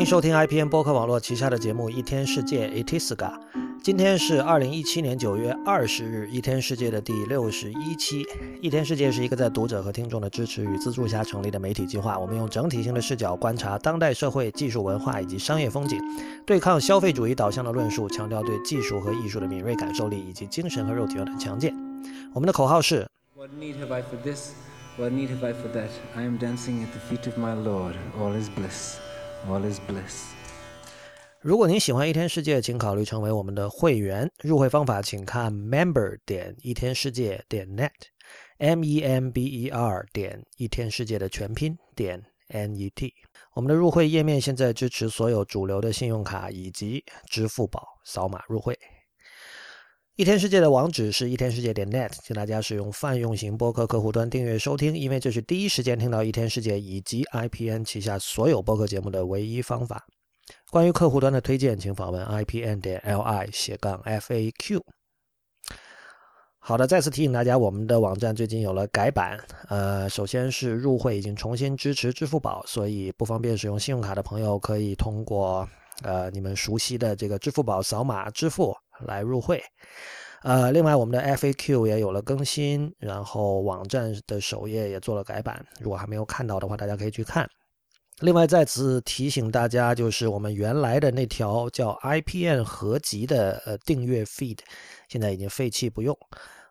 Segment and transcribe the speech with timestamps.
[0.00, 3.16] 欢迎收听 IPN 播客网络旗下的节目《一天世界 Itiska》。
[3.82, 8.24] 今天是二零一七年九月二十日，《一天世界》的第六十一期。
[8.62, 12.18] 《一天世界》是一个在读者和听众的支持与资助下成立的媒体计划。
[12.18, 16.00] 我们用整体性的视角观察当代社会、技术文化以及商业风景，
[16.46, 21.74] 对抗消费主义导向的论述，强调对技术和艺术的敏锐感受力以及精神和肉体上的强健。
[22.32, 24.52] 我们的口号是：What need have I for this?
[24.96, 25.90] What need have I for that?
[26.16, 27.96] I am dancing at the feet of my Lord.
[28.18, 28.96] All is bliss.
[29.48, 30.32] All is bliss。
[31.40, 34.30] 如果您喜欢一天世界，请考虑成为我们的会员。
[34.42, 43.14] 入会方法请看 member 点一天世界点 net，m e m b e r 点一天世界的全拼点 n e t。
[43.54, 48.78] 我们的入会页面现在支持所有主流的信用卡以及支付宝扫码入会。
[50.20, 60.04] 一天世界的网址是一天世界点 net，请大家使用泛用型播客客户端订阅收听，因为这是第一时间听到一天世界以及 IPN 旗下所有播客节目的唯一方法。
[60.70, 64.82] 关于客户端的推荐，请访问 IPN 点 li 斜杠 FAQ。
[66.58, 69.42] 好的，再次提醒大家，我们的网站最近有了改版。
[69.70, 75.66] 呃，首先是入会已经重新支持支付宝，所以不方便使用信用卡的朋友可以通过
[76.02, 78.76] 呃你们熟悉的这个支付宝扫码支付。
[79.06, 79.62] 来入会，
[80.42, 85.64] 呃，另外我们的 FAQ 也有了更新，然后网站的首页也做了改版。
[85.80, 87.48] 如果还没有看到的话，大家可以去看。
[88.20, 94.58] 另外再次提醒大家，就是我们原来的那条叫 IPN 合集的呃订阅 feed，
[95.08, 96.14] 现在已经废弃不用。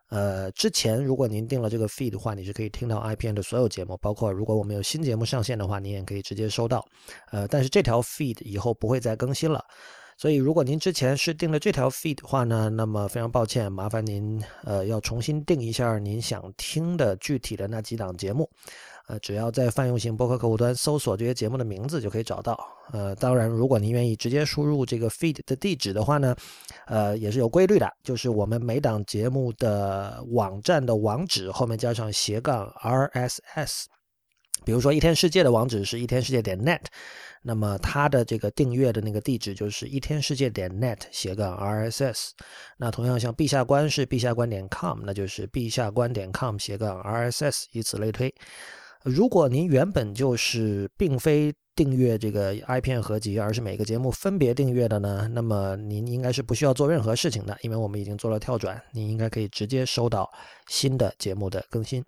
[0.09, 6.83] 呃，之前如果您订了这个 feed 的话，你是可以听到 IPN 的所有节目，包括如果我们有新节目上线的话，你也可以直接收到。
[7.31, 9.64] 呃，但是这条 feed 以后不会再更新了。
[10.22, 18.50] 所以，如果您之前是订了这条 feed 的话呢，那么非常抱歉，麻烦您呃要重新定一下您想听的具体的那几档节目，
[19.08, 22.60] 呃，只要在泛用型播客客户端搜索这些节目的名字就可以找到。
[22.92, 26.36] 呃，当然，如果您愿意直接输入这个 feed 的地址的话呢，
[26.88, 33.86] 呃，也是有规律的，就是我们每档节目的网站的网址后面加上斜杠 RSS。
[34.65, 36.81] 比如说，一天世界的网址是一天世界点 net，
[37.42, 42.30] 那么它的这个订阅的那个地址就是一天世界点 net 斜杠 RSS。
[42.77, 48.33] 那同样，像陛下观是陛下观点 com，那就是陛下观点 com 斜杠 RSS，以此类推。
[49.03, 60.30] 如果您原本就是并非订阅这个 i 片合集，而是每个节目分别订阅的呢，那么您应该是不需要做任何事情的，因为我们已经做了跳转，您应该可以直接收到
[60.67, 62.03] 新的节目的更新。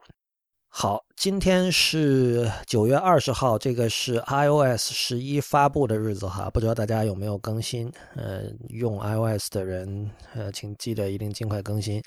[0.73, 7.91] 好，今天是九月二十号，这个是 iOS 十一发布的日子哈，不知道大家有没有更新？
[8.15, 12.01] 呃，用 iOS 的人，呃，请记得一定尽快更新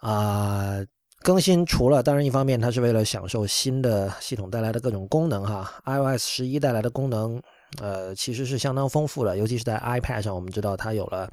[0.00, 0.84] 啊！
[1.22, 7.40] 更新除了，当然一方面它是为了享受新的系统带来的各种功能哈，iOS 十一带来的功能，
[7.80, 11.30] 呃，其实是相当丰富的，尤其是在 iPad 上，我们知道它有了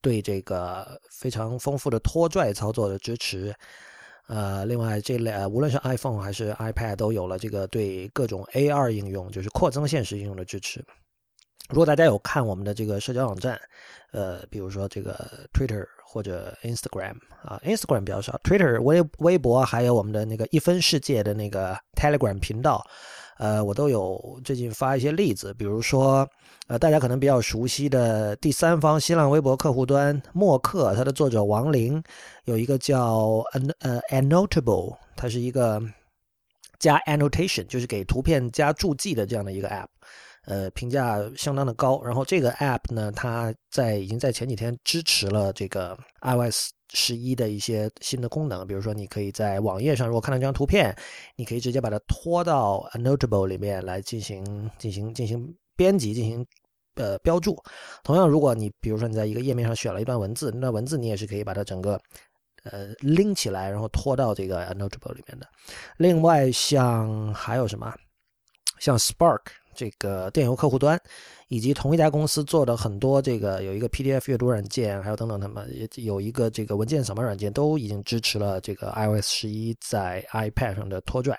[0.00, 3.54] 对这个非常丰富的拖拽操作的支持。
[4.30, 10.84] 呃，另外这类无论是 iPhone 还是 iPad 都有了这个对各种 AR 应用，就是扩增现实应用的支持。
[11.68, 13.60] 如果大家有看我们的这个社交网站，
[14.12, 22.86] 呃，比如说这个 Twitter 或者 Instagram 啊，Instagram 比较少，Twitter 微微博还有我们的那个一分世界的那个 Telegram 频道。
[23.40, 26.28] 呃，我都有最近发一些例子，比如说，
[26.66, 32.02] 呃，大家可能比较熟悉的第三方新浪微博客户端默克，它的作者王林
[32.44, 35.80] 有一个叫 an 呃 annotable，它是一个
[36.78, 39.86] 加 annotation，就是给图片加注记的这样的一个 app，
[40.44, 42.02] 呃，评价相当的高。
[42.04, 46.68] 然后这个 app 呢，它在已经在前几天支持了这个 iOS。
[46.92, 50.94] 十一的一些新的功能，比如说，你可以在网页上，如果看到这张图片，
[51.36, 56.44] 你可以直接把它拖到 Notable 里面来进行进行进行编辑，进行
[56.96, 57.56] 呃标注。
[58.02, 62.00] 同样，如果你比如说你在一个页面上选了一段文字，那段文字你也是可以把它整个
[62.64, 65.46] 呃拎起来，然后拖到这个 Notable 里面的。
[65.96, 67.94] 另外，像还有什么，
[68.80, 69.42] 像 Spark
[69.74, 71.00] 这个电邮客户端。
[71.50, 81.36] 以及同一家公司做的很多这个有一个 PDF 阅读软件，还有等等，他们也有一个这个文件扫描软件，都已经支持了这个 iOS 十一在 iPad 上的拖拽。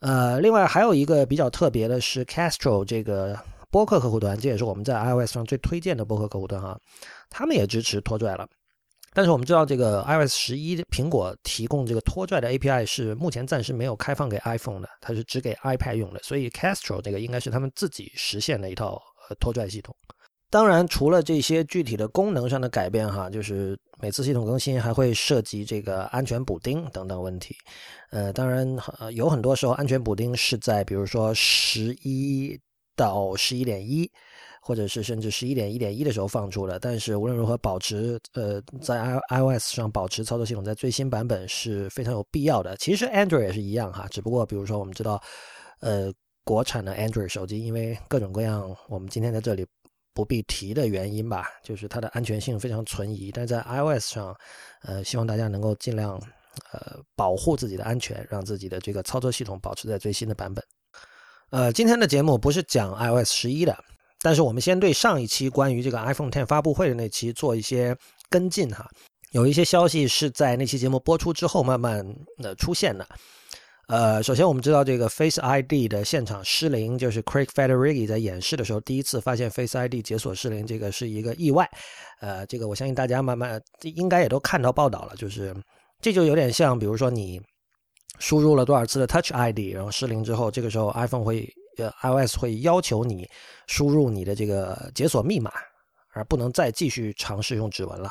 [0.00, 3.34] 呃，另外还有一个比较特别的是 Castro 这个
[3.70, 6.78] 播客客户端，这也是我们在 iOS 上最推荐的播客客户端哈，
[7.30, 8.46] 他们也支持拖拽了。
[9.14, 19.00] 但是我们知道，这个 iOS 十一苹果提供这个拖拽的 API 是目前暂时没有开放给 iPhone 的，它是只给 iPad 用的，所以 Castro 这个应该是他们自己实现的一套。
[19.36, 19.94] 拖拽系统，
[20.50, 27.54] 当然除了这些具体的功能上的改变，哈，就是每次系统更新还会涉及这个安全补丁等等问题。
[28.10, 28.66] 呃，当然
[29.12, 32.58] 有很多时候安全补丁是在比如说十一
[32.96, 34.10] 到十一点一，
[34.60, 36.78] 或者是甚至十一点一点一的时候放出的。
[36.80, 42.76] 但是无论如何，保持呃在 i iOS 上保持操作系统在最新版本是非常有必要的。
[42.76, 45.22] 其实 Android 也是一样哈，只不过比如说我们知道，
[45.80, 46.12] 呃，
[46.50, 49.64] 国产的 Android 手机因为各种各样我们今天在这里
[50.12, 53.30] 不必提的原因吧，就是它的安全性非常存疑。
[53.30, 54.36] 但在 iOS 上，
[54.82, 56.20] 呃，希望大家能够尽量
[56.72, 60.64] 呃保护自己的安全，让自己的这个操作系统保持在最新的版本。
[61.50, 63.78] 呃，今天的节目不是讲 iOS 十一的，
[64.20, 67.96] 但是我们先对上一期关于这个 iPhone Ten 发布会的那期做一些
[68.28, 68.90] 跟进哈。
[69.30, 72.04] 有一些消息是在那期节目播出之后慢慢
[72.38, 73.06] 的出现的。
[73.90, 81.68] 呃，首先我们知道这个 Face ID 的现场失灵，就是 Craig Federighi 在演示的时候第一次发现 Face ID 解锁失灵，这个是一个意外。
[82.20, 85.54] 呃，这个我相信大家慢慢应该也都看到报道了，就是
[86.00, 87.40] 这就有点像，比如说你。
[88.18, 91.48] 输入了多少次的 Touch ID，然后失灵之后，这个时候 iPhone 会
[91.78, 93.26] 呃 iOS 会要求你
[93.66, 95.50] 输入你的这个解锁密码，
[96.12, 98.10] 而不能再继续尝试用指纹了。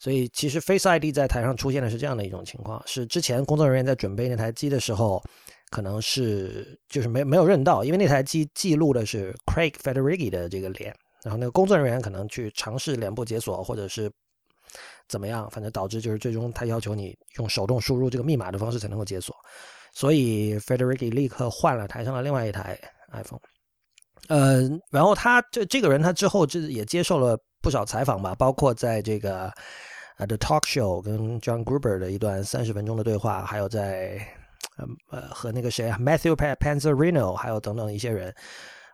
[0.00, 5.22] 所以其实 Face ID 在台上出现的是这样的一种情况：是之前工作人员在准备那台机的时候，
[5.70, 14.10] 可能是就是没没有认到，因为那台机记录的是 Craig Federighi 的这个脸，然后那个工作人员可能去尝试脸部解锁，或者是。
[15.08, 15.48] 怎么样？
[15.50, 19.34] 反正导致就是最终他要求你用手动输入这个密码的方式才能够解锁，
[19.94, 22.78] 所以 Federici 立刻换了台上的另外一台
[23.10, 23.40] iPhone。
[24.28, 29.50] 呃，然后他这这个人他之后这也接受了不少采访吧，包括在这个
[30.18, 34.20] 啊 The Talk Show 跟 John Gruber 的一段三十分钟的对话，还有在
[35.10, 38.34] 呃和那个谁 Matthew Panzerino 还有等等一些人。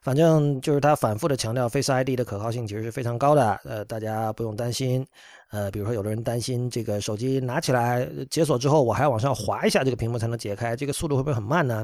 [0.03, 5.03] 反正就是他反复的强调，Face ID 的可靠性其实是非常高的，呃，大家不用担心。
[5.51, 11.83] 呃，比如说有的人担心这个手机拿起来解锁之后，我还要往上滑一下这个屏幕才能解开，这个速度会不会很慢呢？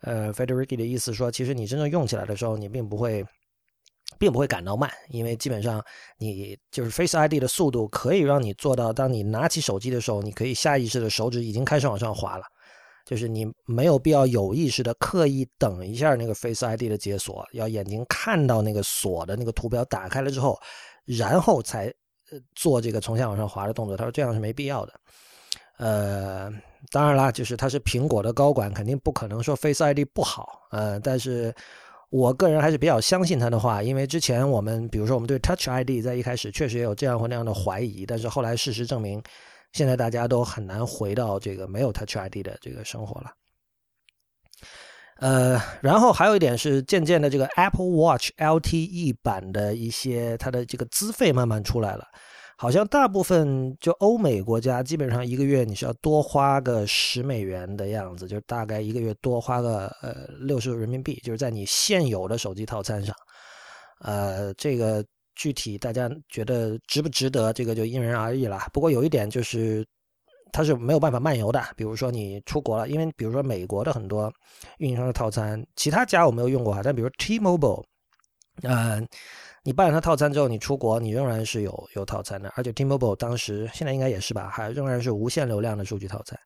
[0.00, 3.24] 呃，Federici 的意思说，其实你真正用起来的时候，你并不会，
[4.22, 5.84] 并不会感到慢，因为基本上
[6.16, 12.44] 你就是 Face ID 的速度可以让你做到，当你拿起手机的时候，你可以下意识的手指已经开始往上滑了。
[13.04, 20.56] 就是你没有必要有意识的刻意等一下那个 Face ID 的解锁，要眼睛看到那个锁的那个图标打开了之后，
[21.04, 21.92] 然后才
[22.54, 23.96] 做这个从下往上滑的动作。
[23.96, 24.92] 他说这样是没必要的。
[25.78, 26.48] 呃，
[26.92, 30.60] 当然啦，就是他是苹果的高管，肯定不可能说 Face ID 不好。
[30.70, 31.52] 呃，但是
[32.12, 39.20] 我个人还是比较相信他的话，因为之前我们比如说我们对 Touch ID 在一开始确实也有这样或那样的怀疑，但是后来事实证明。
[39.72, 43.32] 现在大家都很难回到这个没有 Touch ID 的这个生活了。
[45.16, 52.06] 呃，然后还有一点是，渐渐的这个 Apple Watch LTE 版的一些它的这个资费慢慢出来了，
[52.62, 63.12] 好像大部分就欧美国家基本上一个月你是要多花个十美元的样子，就是大概一个月多花个呃六十人民币，就是在你现有的手机套餐上，
[64.02, 65.04] 呃，这个。
[65.34, 68.68] 具体大家觉得值不值得，这个就因人而异了。
[68.70, 69.82] 不过有一点就是，
[70.52, 71.58] 它是没有办法漫游的。
[71.74, 74.30] 比如说你出国了，因为比如说美国的很多
[74.76, 76.82] 运营商的套餐，其他家我没有用过哈。
[76.84, 77.82] 但比如 T-Mobile，
[78.62, 79.08] 嗯，
[79.62, 82.52] 你办了它套餐之后，你出国你仍然是有有套餐的。
[82.56, 86.38] 而且 T-Mobile 当时现在应该也是吧，还仍然是无限流量的数据套餐。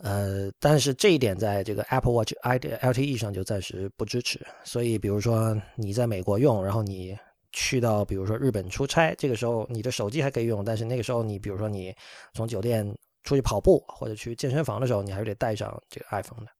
[0.00, 4.40] 呃，但是这一点在这个 Apple Watch I LTE 上就暂时不支持。
[4.64, 7.16] 所以比如说你在美国用，然后你。
[7.52, 11.92] 去到比如说日本出差，这个时候你的手机还可以用，但是那个时候你比如说你
[12.32, 12.86] 从酒店
[13.24, 16.52] 出去跑步或者去健身房的时候，你还是得带上这个 iPhone 的。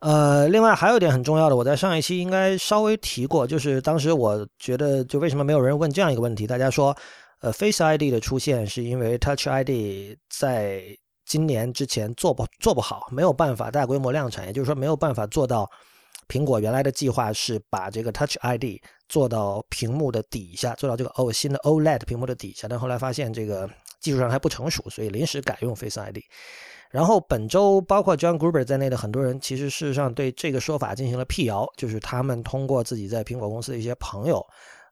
[0.00, 6.46] 呃，另外还有一点很重要的，我在上一期应该稍微提过，就是当时我觉得就为什么没有人问这样一个问题？
[6.46, 6.96] 大家说，
[7.40, 9.70] 呃，Face ID 的出现是因为 Touch ID
[10.28, 10.82] 在
[11.24, 15.68] 今年之前做不做不好，没有办法大规模量产，也就是说没有办法做到。
[16.28, 26.16] 苹果原来的计划是把这个 Touch ID 做到屏幕的底下，做到这个 O 新的 OLED 屏幕的底下，但后来发现这个技术上还不成熟，所以临时改用 Face ID。
[26.90, 34.44] 然后本周包括 John Gruber 在内的很多人，其实事实上对这个说法进行了辟谣，就是他们通过自己在苹果公司的一些朋友，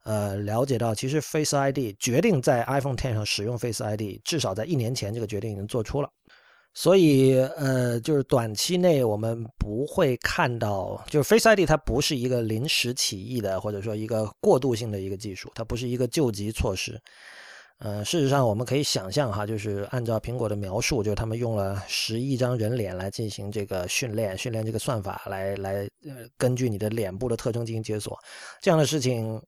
[0.04, 6.10] 呃，了解到其实 Face ID 决定在 iPhone Ten 上使用 Face ID，至少在一年前这个决定已经做出了。
[6.76, 17.00] 所以，呃，就是短期内我们不会看到，就是 Face ID 它不是一个临时起意的，或者说一个过渡性的一个技术，它不是一个救急措施。
[17.78, 28.18] 呃，事实上我们可以想象哈，就是按照苹果的描述，就是他们用了十亿张人脸来进行这个训练，训练这个算法来来呃，根据你的脸部的特征进行解锁，
[28.62, 29.40] 这样的事情，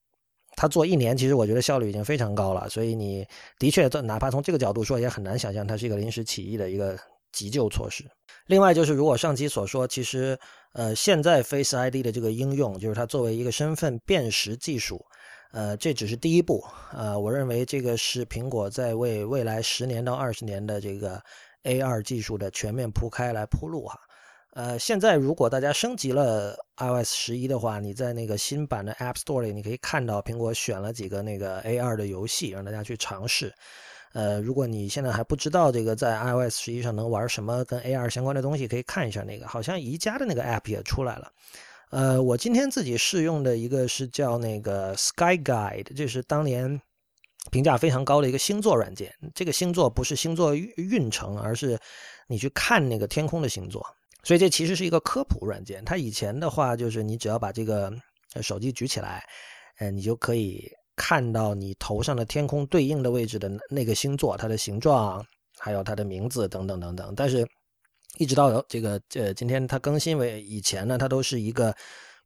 [0.56, 2.68] 他做一年，其实我觉得效率已经非常高了。
[2.68, 3.26] 所以你
[3.58, 6.98] 的确，哪怕从这个角度说，也很难想象它是一个临时起意的一个。
[7.32, 8.02] 急救措施。
[8.46, 10.38] 另外就是，如果上期所说，其实，
[10.72, 15.04] 呃，现在 Face ID 的这个应用，就是它作为一个身份辨识技术，
[15.56, 16.62] 呃，这只是第一步。
[16.92, 21.18] 呃，我认为这个是苹果在为未来十年到二十年的这个
[21.62, 23.98] AR 技术的全面铺开来铺路哈。
[24.52, 33.50] 呃，现在如果大家升级了 iOS 十一的话，你在那个新版的 App Store 里，你可以看到苹果选了几个那个 AR 的游戏，让大家去尝试。
[34.12, 41.32] 呃，如果你现在还不知道这个在 iOS 十一上能玩什么跟 AR 相关的东西，可以看一下那个，好像宜家的那个 App 也出来了。
[41.90, 46.80] 呃，我今天自己试用的一个是叫那个 Sky Guide，这是当年
[47.52, 49.14] 评价非常高的一个星座软件。
[49.34, 51.78] 这个星座不是星座运程，而是
[52.28, 53.86] 你去看那个天空的星座。
[54.24, 55.84] 所以这其实是一个科普软件。
[55.84, 57.92] 它以前的话就是你只要把这个
[58.42, 59.24] 手机举起来，
[59.78, 65.24] 呃，你就可以看到你头上的天空对应的位置的那个星座，它的形状，
[65.56, 67.14] 还有它的名字等等等等。
[67.14, 67.46] 但是，
[68.18, 71.74] 一直到这个呃今天它更新为以前呢，它都是一个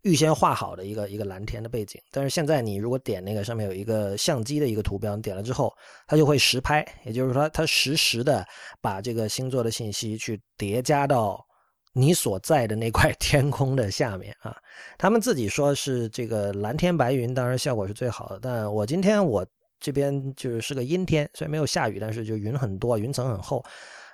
[0.03, 2.01] 预先画好的一个一个蓝天的背景。
[2.11, 5.73] 但是现在你如果点那个上面有一个相机的一个图标，你点了之后，
[6.07, 8.47] 它就会实拍，也就是说它实时的
[8.81, 11.47] 把这个星座的信息去叠加到。
[11.93, 14.57] 你所在的那块 天空的下面啊，
[14.97, 18.39] 他们自己说是这个蓝天白云，当然效果是最好的。
[18.41, 19.45] 但我今天我
[19.81, 23.61] 这边就是是个阴天，虽然没有下雨，但是就云很多，云层很厚，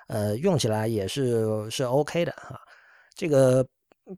[0.07, 2.59] 呃，用起来也是是 OK 的啊。
[3.15, 3.65] 这个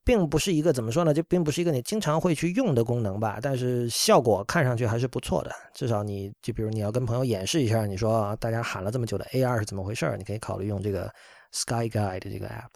[0.03, 5.51] 并不是一个怎么说呢，就并不是一个你经常会去用的功能吧，但是效果看上去还是不错的。
[5.73, 11.11] 至少你就比如你要跟朋友演示一下，你说大家喊了这么久的 AR 是怎么回事你可以考虑用这个
[11.51, 12.69] Sky Guide 这个 app。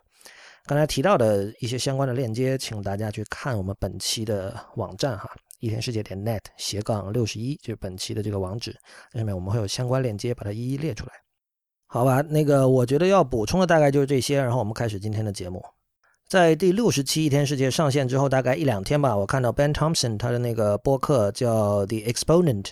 [0.66, 5.30] 刚才提到的一些相关的链接，请大家去看我们本期的网站哈，
[5.60, 8.74] 一天世界点 net 斜杠六十一，就是本期的这个网址，
[9.12, 11.12] 上面我们会有相关链接，把它一一列出来。
[11.94, 15.64] 好吧，那个我觉得要补充的大概就是这些，然后我们开始今天的节目。
[16.28, 22.72] 在第六十期一天世界上线之后，大概一两天吧，我看到 Ben Thompson 他的那个播客叫 The Exponent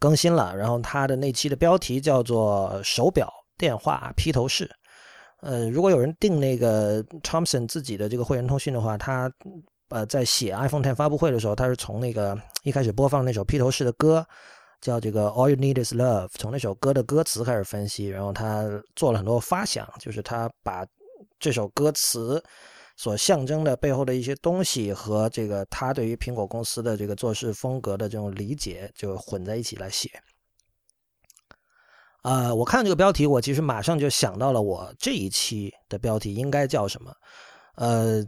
[0.00, 4.68] 更新了，然后他的那期的标题叫做手表电话披头士。
[5.40, 9.30] 呃，如果有人订那个 Thompson 自己的这个会员通讯的话，他
[9.90, 14.26] 呃在写 iPhone Ten 发布会的时候，他是从那个一开始播放那首披头士的歌，
[14.80, 20.86] 叫这个 All You Need Is Love，从那首歌的歌词开始分析，然后他做了很多发想，就是他把
[21.40, 22.42] 这首歌词
[22.96, 30.10] 所象征的背后的一些东西和这个他对于苹果公司的这个做事风格的这种理解，就混在一起来写。
[32.22, 37.12] 呃，我看这个标题，我其实马上就想到了我这一期的标题应该叫什么。
[37.76, 38.24] 呃，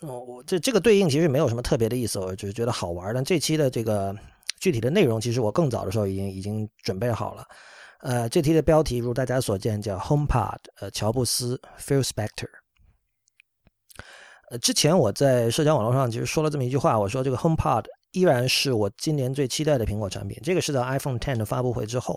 [0.00, 3.12] 我这这个对应其实没有什么特别的意思，我只是觉得好玩。
[3.12, 4.14] 但这期的这个
[4.62, 7.44] 具体的内容，其实我更早的时候已经已经准备好了。
[7.98, 12.48] 呃，这题的标题如大家所见叫 HomePod，呃，乔布斯 Phil Spector。
[14.52, 20.38] 呃，之前我在社交网络上其实说了这么一句话，我说这个 HomePod 依然是我今年最期待的苹果产品。
[20.44, 22.16] 这个是在 iPhone Ten 的发布会之后。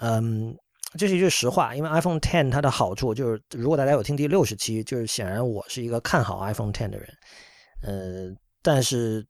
[0.00, 0.54] 嗯，
[0.98, 7.08] 这是一句实话，因为 iPhone Ten 它的好处就是，如果大家有听第六十期，就是显然我是一个看好 iPhone Ten 的人。
[7.82, 9.26] 呃，但是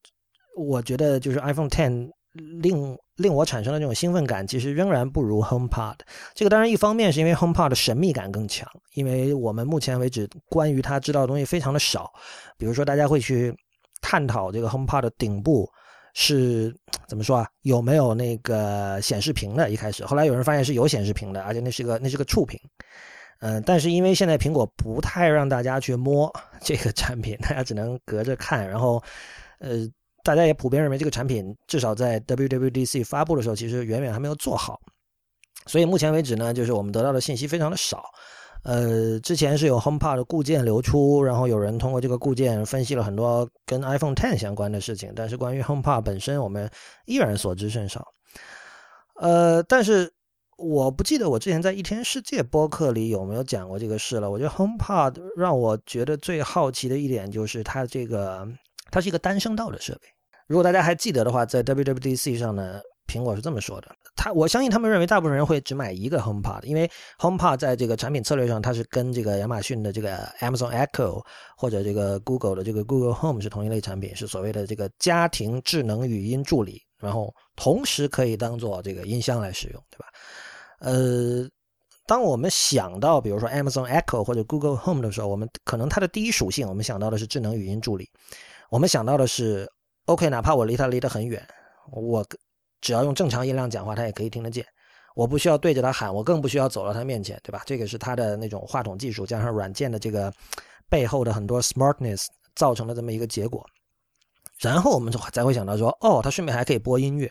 [0.57, 5.97] 我觉得就是 iPhone Ten 令令我产生的这种兴奋感，其实仍然不如 HomePod。
[6.35, 12.12] 这个当然一方面是因为 HomePod 的神秘感更强，因为我们目前为止关于它知道的东西非常的少，
[12.57, 13.55] 比如说大家会去
[14.01, 15.69] 探讨这个 HomePod 的顶部。
[16.15, 16.77] 是
[17.09, 17.49] 怎么说啊？
[17.62, 19.71] 有没有那个显示屏的？
[19.71, 22.61] 一开始，后来有人发现是有显示屏的，而且那是个那是个触屏。
[23.41, 28.69] 嗯，但是因为现在苹果不太让大家去摸 这个产品，大家只能隔着看。
[28.69, 29.03] 然后，
[29.59, 29.89] 呃，
[30.23, 34.81] 大家也普遍认为这个产品至少在 WWDC 发布的时候，其实远远还没有做好。
[35.67, 38.05] 所以目前为止呢，就是我们得到的信息非常的少。
[38.64, 46.71] 呃，之前是有 HomePod 的固件流出，然后有人通过这个固件分析了很多跟 iPhone Ten 相关的事情，但是关于 HomePod 本身，我们
[47.07, 48.07] 依然所知甚少。
[49.17, 50.12] 呃，但是
[50.57, 54.31] 我不记得我之前在一天世界播客里有没有讲过这个事了。
[54.31, 58.47] 我觉得 HomePod 让我觉得最好奇的一点就是它这个，
[58.93, 60.09] 它是一个单声道的设备。
[60.47, 62.81] 如果大家还记得的话，在 WWDC 上呢。
[63.09, 71.23] 苹果是这么说的，他我相信他们认为大部分人会只买一个 HomePod，因为 HomePod 在这个产品策略上，它是跟这个亚马逊的这个 Amazon Echo
[71.55, 80.07] 或者这个 Google 的这个 Google Home 是同一类产品，是所谓的这个家庭智能语音助理，然后同时可以当做这个音箱来使用，对吧？
[80.79, 81.47] 呃，
[82.07, 88.09] 当我们想到比如说 Amazon Echo 或者 Google Home 的时候，我们可能它的第一属性，我们想到的是智能语音助理，
[88.71, 89.71] 我们想到的是
[90.06, 91.47] OK，哪怕我离他离得很远，
[91.90, 92.25] 我。
[92.80, 94.66] 只要用正常音量讲话，他也可以听得见。
[95.14, 97.62] 我不需要对着他喊，我更不需要走到他面前，对吧？
[97.64, 100.35] 这个是他的那种话筒技术加上软件的这个
[100.90, 103.64] 背后的很多 smartness 造成的这么一个结果。
[104.59, 107.30] 然后我们才会想到说，哦，它顺便还可以播音乐。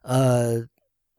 [0.00, 0.58] 呃，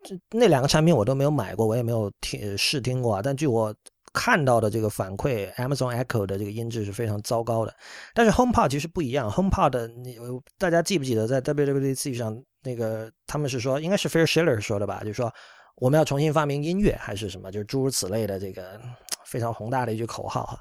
[0.02, 3.22] 这那两个产品我都没有买过，我也没有听试听过啊。
[3.24, 3.72] 但据我
[4.14, 7.74] 看到的这个反馈，Amazon Echo 的这个音质是非常糟糕的。
[8.14, 10.18] 但是 HomePod 其实不一样，HomePod 你
[10.58, 15.34] 大家记不记得在 WWDC 上那个他们是说应该是 Fair Schiller 说的吧，就是说
[15.76, 18.80] 我们要重新发明音乐还是什么，就是诸如此类的这个
[19.26, 20.60] 非常宏大的一句口号哈。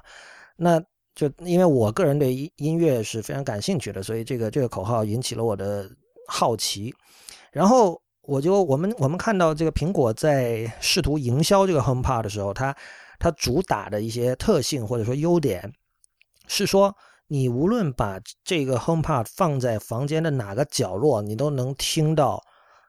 [0.55, 0.81] 那
[1.13, 5.89] 就因为我个人对音音乐是非常感兴趣的，所以这个这个口号引起了我的
[6.27, 6.93] 好奇，
[7.51, 8.01] 然后。
[8.23, 12.73] 我就我们我们看到这个苹果在试图营销这个 HomePod 的时候，它
[13.21, 15.71] 它主打的一些特性或者说优点，
[16.47, 16.93] 是说
[17.27, 22.41] 你无论把这个 HomePod 放在房间的哪个角落，你都能听到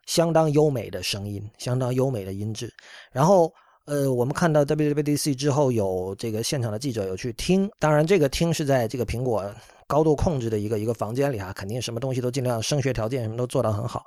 [0.07, 2.73] 相当优美的声音，相当优美的音质。
[3.13, 3.53] 然后，
[3.85, 9.55] 呃，我们看到 WWDC 之后有这个现场的记者有去听，当然这个听是在这个苹果。
[9.89, 14.07] 高度控制的一个一个房间里啊，肯定什么东西都尽量声学条件什么都做到很好。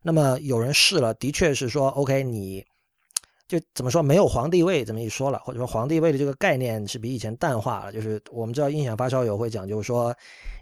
[0.00, 2.64] 那么有人试了，的确是说，OK，你
[3.48, 7.92] 就怎么说没有皇帝位这么一说了，或者说皇帝位的这个概念是比以前淡化了。
[7.92, 10.14] 就是我们知道音响发烧友会讲就是说，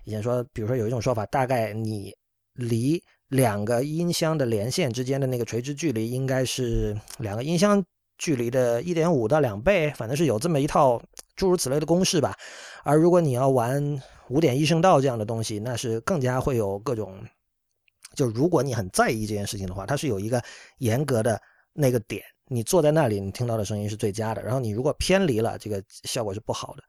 [0.05, 2.15] 以前说，比如说有一种说法，大概你
[2.55, 7.83] 离两个音箱的连线之间的那个垂直距离应该是两个音箱
[8.19, 11.03] 距离的一点五到两倍，反正是有这么一套
[11.37, 12.37] 诸如此类的公式吧。
[12.83, 17.19] 而如果你要玩，五点一声道这样的东西，那是更加会有各种。
[18.15, 20.41] 就如果你很在意这件事情的话，它是有一个
[20.79, 21.41] 严格的
[21.73, 24.43] 那个点，你坐在那里，你听到的声音是最佳的。
[24.43, 26.83] 然后你如果偏离了，这个效果是不好的。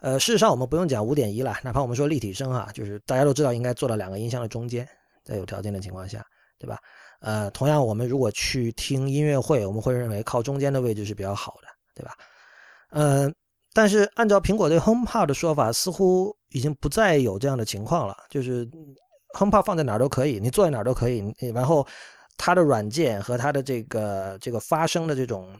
[0.00, 4.88] 呃，事实上我们不用讲五点一了，哪怕我们说立体声啊，就是大家都知道应该坐到两个音箱的中间，
[5.24, 6.24] 在有条件的情况下，
[6.58, 6.78] 对吧？
[7.20, 12.12] 呃，同样我们如果去听音乐会，我们会认为靠中间的位置是比较好的，对吧？
[12.90, 13.34] 嗯。
[13.76, 18.16] 但是按照苹果对 HomePod 的说法，似乎已经不再有这样的情况了。
[18.30, 18.64] 就是
[19.36, 21.34] HomePod 放在哪儿都可以，你坐在哪儿都可以。
[21.52, 21.84] 然后
[22.36, 25.54] 它的软件和它的这个这个发声的这种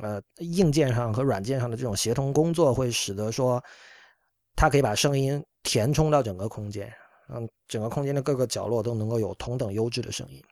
[0.00, 3.62] 呃硬件上和软件上的这种协同工作，会使得说
[4.56, 6.92] 它可以把声音填充到整个空间，
[7.28, 10.42] 让整个空间的各个角落都能够有同等优质的声音。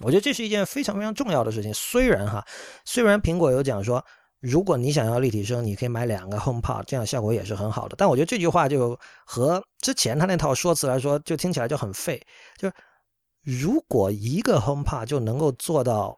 [0.00, 1.72] 我觉得这是一件非常非常重要的事情。
[1.74, 2.44] 虽然哈，
[2.84, 4.04] 虽然苹果有讲说。
[4.40, 7.96] 如果你想要立体声，你可以买两个 HomePod，这样效果也是很好的。
[7.96, 8.94] 但我觉得这句话就
[9.24, 12.20] 和之前他那套说辞来说，就听起来就很废。
[12.58, 12.74] 就是
[13.44, 16.16] 如果一个 HomePod 就能够做到，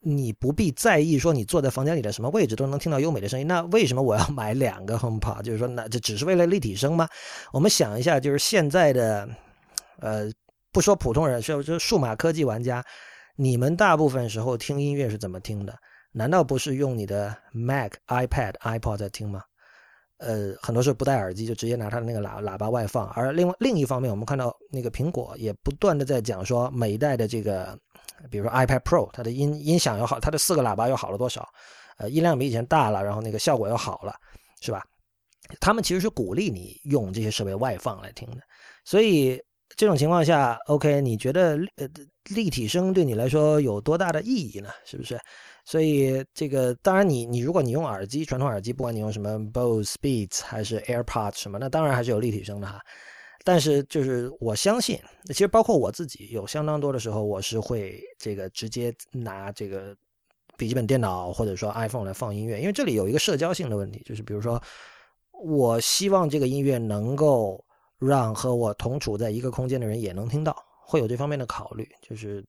[0.00, 5.42] 你不必在意说你坐在房间里的什么位置都能听到优美的声音，那为什么我要买两个 HomePod？
[5.42, 7.08] 就是说，那这只是为了立体声吗？
[7.52, 9.28] 我们想一下，就是现在的，
[10.00, 10.30] 呃，
[10.72, 12.84] 不说普通人，说就数码科技玩家，
[13.36, 15.76] 你们大部分时候听音乐是怎么听的？
[16.12, 19.42] 难道不是用你的 Mac、iPad、iPod 在听吗？
[20.18, 23.08] 呃，很多时候不戴耳机，就直接拿它的那个喇喇叭外放。
[23.10, 27.78] 而另外另一方面，我们看到那个苹果也不断的在讲说，每一代的这个，
[28.30, 31.46] 比如说 iPad Pro，它的音音响又好，它的四个喇叭又好了多少？
[31.98, 34.14] 呃，音量比以前大了，然后那个效果又好了，
[34.60, 34.84] 是吧？
[35.60, 38.38] 他们其实是鼓励你用这些设备外放来听的。
[38.84, 39.40] 所以
[39.76, 41.88] 这种情况下，OK，你觉得呃
[42.30, 44.70] 立体声对你来说有多大的意义呢？
[44.84, 45.18] 是不是？
[45.68, 52.80] 所以这个当然，你你如果你用耳机，传统耳机，不管你用什么 Bose Beats 还是 AirPods 什么，那当然还是有立体声的哈。
[53.42, 59.92] 但是就是我相信，其实包括我自己，有相当多的时候，我是会这个直接拿这个
[60.56, 64.62] 笔记本电脑或者说 iPhone 来放音乐，因为这里有一个社交性的问题，就是比如说，
[65.32, 67.64] 我希望这个音乐能够
[67.98, 72.46] 让和我同处在一个空间的人也能听到，会有这方面的考虑，就是。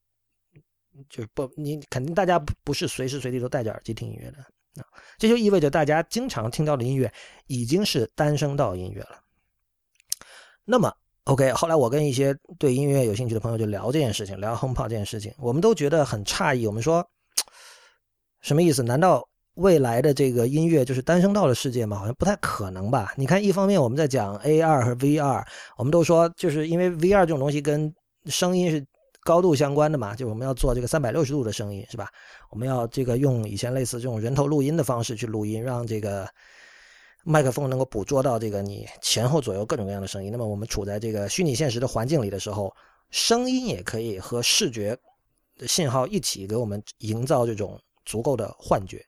[1.09, 4.37] 就是不，你肯定大家不不是随时随地都戴着耳机听音乐的
[4.81, 4.85] 啊，
[5.17, 7.11] 这就意味着大家经常听到的音乐
[7.47, 9.19] 已经是单声道音乐了。
[10.65, 16.67] 那么，OK，后来我跟一些对音乐有兴趣的朋友就聊这件事情，聊 HomePod 这件事情，我们都觉得很诧异。
[16.67, 17.07] 我们说，
[18.41, 18.83] 什么意思？
[18.83, 21.97] 难道未来的这个音乐就是单声道的世界吗？
[21.97, 23.13] 好像不太可能吧？
[23.17, 25.43] 你看，一方面我们在讲 AR 和 VR，
[25.77, 27.91] 我们都说就是因为 VR 这种东西跟
[28.25, 28.85] 声音是。
[29.27, 32.09] 高度相关的嘛，就我们要做这个三百六十度的声音，是吧？
[32.49, 36.25] 我们要这个用以前类似这种人头录音的方式去录音，让这个
[37.25, 40.31] 麦克风能够捕捉到这个你前后左右各种各样的声音。
[40.31, 42.73] 那么我们处在这个虚拟现实的环境里的时候，
[43.09, 44.97] 声音也可以和视觉
[45.57, 49.05] 的信号一起给我们营造这种足够的幻觉，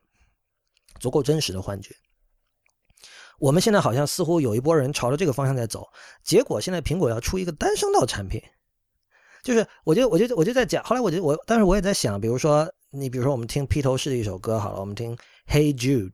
[0.99, 1.95] 足够真实的幻觉。
[3.39, 5.87] 我们现在好像似乎有一波人朝着这个方向在走，
[6.25, 8.43] 结果现在苹果要出一个单声道产品。
[9.43, 15.15] 就是，我就我就我就在讲，后来我就我，但是我也在想，比如说你，比如说我们听披头士的一首歌好了，我们听
[15.47, 16.13] Hey Jude，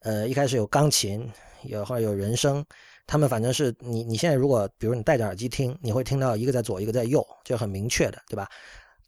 [0.00, 1.30] 呃，一开始有钢琴，
[1.64, 2.64] 有后来有人声，
[3.06, 8.48] 他们反正是你你现在如果比如你戴着耳机听，你会听到一个在左一个在右，就很明确的，对吧？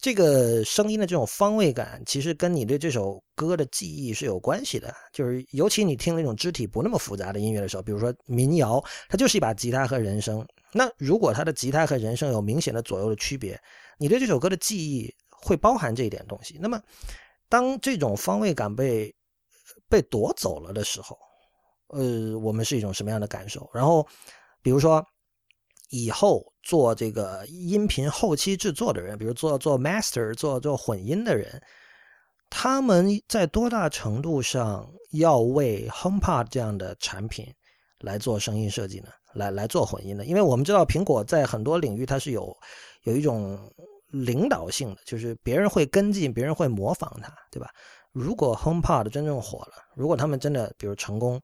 [0.01, 4.95] 这个声音的这种方位感，其实跟你对这首歌的记忆是有关系的。
[5.13, 10.47] 就是尤其你听那种肢体不那么复杂的音乐的时候，比如说民谣，它就是一把吉他和人声。
[10.73, 13.61] 那如果他的吉他和人声有明显的左右的区别，
[13.99, 16.59] 你对这首歌的记忆会包含这一点东西。
[16.61, 16.81] 那么，
[17.49, 19.15] 当这种方位感被
[19.89, 21.19] 被夺走了的时候，
[21.89, 23.69] 呃，我们是一种什么样的感受？
[23.73, 24.07] 然后，
[24.63, 25.05] 比如说。
[25.91, 31.63] 以后做这个音频后期制作的人，比如做做 master、做做混音的人，
[32.51, 37.47] 他们在多大程度上要为 HomePod 这样的产品
[38.01, 39.09] 来做声音设计呢？
[39.35, 40.25] 来来做混音的？
[40.25, 42.57] 因为我们知道苹果在很多领域它是有
[43.03, 43.59] 有一种
[44.09, 47.71] 领导性的，就是别人会跟进，别人会模仿它，对吧？
[48.13, 51.41] 如果 HomePod 真正火了，如果他们真的比如成功，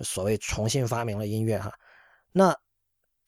[0.00, 1.72] 所谓重新发明了音乐哈，
[2.32, 2.54] 那。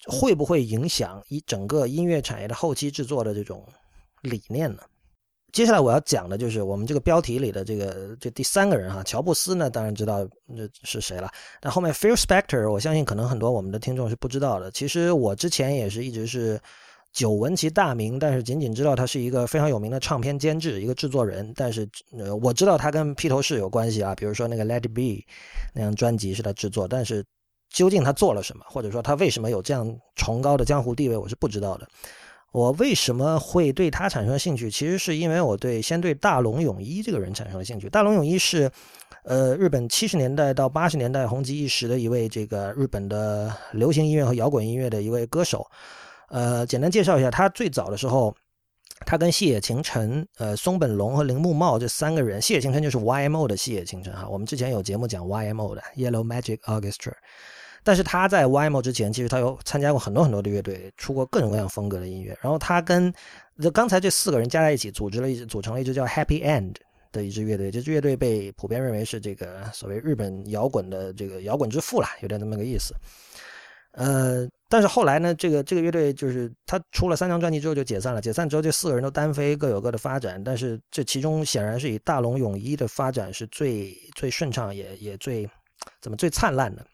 [0.08, 3.66] 会不会影响一整个音乐产业的后期制作的这种
[4.20, 4.82] 理念呢？
[5.56, 11.30] 接下来我要讲的就是我们这个标题里的这个这第三个人哈，乔布斯呢，当然知道那是谁了。
[11.62, 14.70] 但后面 Phil Spector，我相信可能很多我们的听众是不知道的。
[14.70, 16.60] 其实我之前也是一直是
[17.10, 21.50] 久闻其大名，但是仅仅知道他是一个非常有名的唱片监制，一个制作人。
[21.56, 21.88] 但是，
[22.42, 25.24] 我知道他跟披头士有关系啊，比如说那个 Let It Be
[25.72, 27.24] 那张专辑是他制作，但是。
[27.68, 31.86] 究竟他做了什么，或者说他为什么有这样崇高的江湖地位，我是不知道的。
[32.52, 34.70] 我为什么会对他产生兴趣？
[34.70, 37.88] 其实是因为我对先对大龙泳衣这个人产生了兴趣。
[37.90, 38.70] 大龙泳衣是，
[39.24, 45.66] 呃，日本七十年代到八十年代红极一时的一位这个日本的流行音乐和摇滚音乐的一位歌手。
[46.28, 48.34] 呃，简单介绍一下，他最早的时候，
[49.04, 54.26] 他跟细野晴臣、呃松本龙和铃木茂这三个人，细野晴臣就是 YMO 的细野晴臣哈。
[54.26, 57.12] 我们之前有节目讲 YMO 的 Yellow Magic Orchestra。
[57.86, 62.36] 但是他在 YMO 之前，其实他有参加过很多很多的乐队，出过各种各样风格的音乐。
[62.42, 63.14] 然后他跟
[63.62, 66.74] 这刚才这四个人加在一起，组织了一支，组成了一支叫 Happy End
[67.12, 67.70] 的一支乐队。
[67.70, 72.92] 这支乐队被普遍认为是这个所谓日本摇滚的这个摇滚之父了，有点这么个意思。
[73.92, 78.20] 呃，但是后来呢，这个这个乐队就是他出了三张专辑之后就解散了。
[78.20, 80.42] 解散之后，这四个人都单飞，各有各的发展。
[80.42, 85.48] 但是这其中显然是以大龙泳衣的发展是最最顺畅，也也最
[86.00, 86.84] 怎么最灿烂的。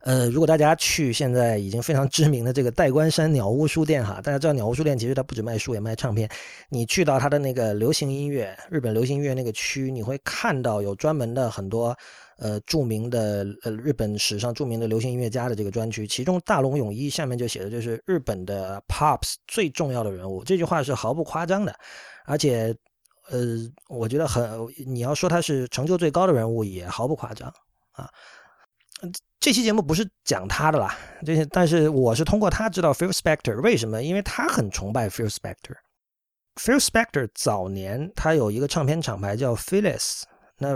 [0.00, 6.28] 呃，如果大家去现在已经非常知名的这个代官山鸟屋书店哈，大家知道鸟屋书店其实它不止卖书也卖唱片。
[6.68, 11.96] 你去到它的那个流行音乐、日本流行音乐那个区，你会看到有专门的很多
[12.38, 16.06] 呃著名的呃日本史上著名的流行音乐家的这个专区。
[16.06, 21.74] 其中大龙泳衣下面就写的就是日本的 pops 最重要的人物，这句话是毫不夸张的，
[22.24, 22.74] 而且
[23.30, 23.58] 呃，
[23.88, 24.48] 我觉得很
[24.86, 27.52] 你要说他是成就最高的人物也毫不夸张
[27.92, 28.08] 啊。
[29.40, 35.76] 这期节目不是讲他的啦，这些，但是我是通过他知道 Phil Spector 为什么，因为他很崇拜 Phil Spector。
[36.56, 40.22] Phil Spector 早年他有一个唱片厂牌叫 Phyllis，
[40.58, 40.70] 那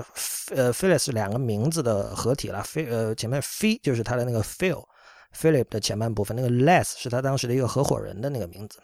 [0.55, 8.79] 呃 Phyllis 两个名字的合体了，Ph 呃前面 Ph 就是他的那个 Phil，Philip 的前半部分，那个 Les 是他当时的一个合伙人的那个名字。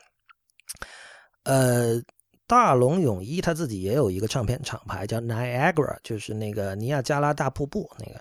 [1.45, 2.03] 呃，
[2.49, 8.21] 大龙泳衣他自己也有一个唱片厂牌叫 Niagara，就是那个尼亚加拉大瀑布那个。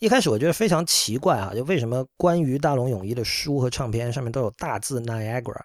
[0.00, 5.60] 一开始我觉得非常奇怪啊，就为什么关于大龙泳衣的书和唱片上面都有大字 Niagara？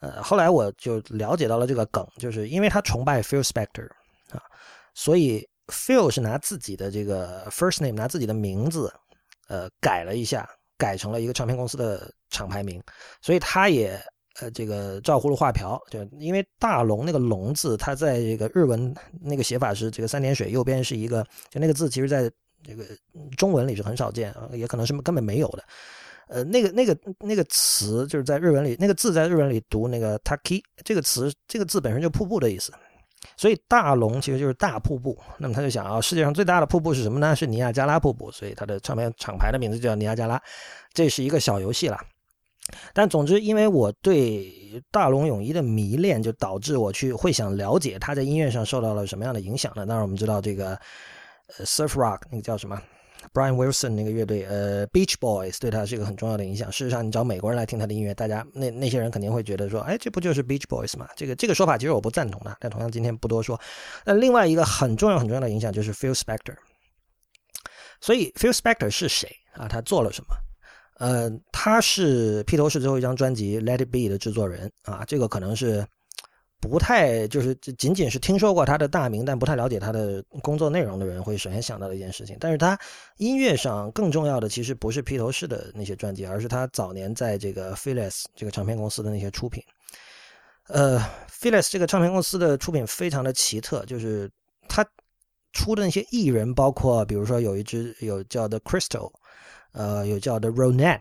[0.00, 3.86] 呃，后来我就了解到了这个梗，就是因为他崇拜 Phil Spector
[4.30, 4.40] 啊，
[4.94, 8.90] 所以 Phil 是拿自己的这个 first name，拿自己的名字，
[9.48, 12.82] 呃，改了一下，改成了一个唱片公司的厂牌名，
[13.20, 14.00] 所以他也
[14.40, 22.30] 呃这个照葫芦画瓢，就因为大龙那个龙字，它在这个日文那个写法是这个三点水右边是一个，就那个字其实在。
[22.62, 22.84] 这个
[23.36, 25.64] 中文里是很少见，也可能是根本没有的。
[26.28, 32.72] 呃，那个、那个、那个词就是在日文里，那个字在日文里读那个 “taki” 这个词，这个字本身就瀑布的意思。
[33.36, 35.18] 所以大龙其实就是大瀑布。
[35.38, 37.34] 那么他就想啊，世界上最大的瀑布是什么呢？
[37.34, 38.30] 是尼亚加拉瀑布。
[38.30, 40.40] 所以他的唱片厂牌的名字就叫尼亚加拉。
[40.94, 41.98] 这是一个小游戏了。
[42.94, 44.52] 但总之，因为我对
[44.92, 49.84] 大龙泳衣的迷恋，就导致我去会想了解他在音乐上受到了什么样的影响呢？
[49.84, 50.78] 当然，我们知道这个。
[51.64, 52.80] ，surf rock 那个叫什么
[53.34, 56.72] ？Brian Wilson 那个乐队，呃，Beach Boys 对他是一个很重要的影响。
[56.72, 61.06] 事实上，你找美国人来听他的音乐，大家那那些人肯定会觉得说，哎，这不就是 Beach Boys 吗？
[61.16, 63.60] 这个这个说法其实我不赞同的，但同样今天不多说。
[64.04, 66.56] 那另外一个很重要很重要的影响就是 Phil Spector。
[68.00, 69.68] 所以 Phil Spector 是谁啊？
[69.68, 70.34] 他做了什么？
[70.98, 75.86] 呃，他是披头士最后一张专辑《Let It Be》的制作人啊，这个可能是。
[76.60, 82.36] 不太就是仅仅是听说过他的大名，但不太了解他的工作内容的人会首先想到的一件事情。
[82.38, 82.78] 但是他
[83.16, 89.62] 音乐上更重要的其实不是披头士的那些专辑，而是他早年在这个 Phyllis 这个唱片公司的那些出品。
[90.68, 90.98] 呃
[91.40, 94.30] p h i l i s 这个唱片公司的出品非常的奇特，就是
[94.68, 94.86] 他
[95.52, 99.10] 出的那些艺人，包括比如说有一支有叫 The Crystal，
[99.72, 101.00] 呃，有叫 The Ronet，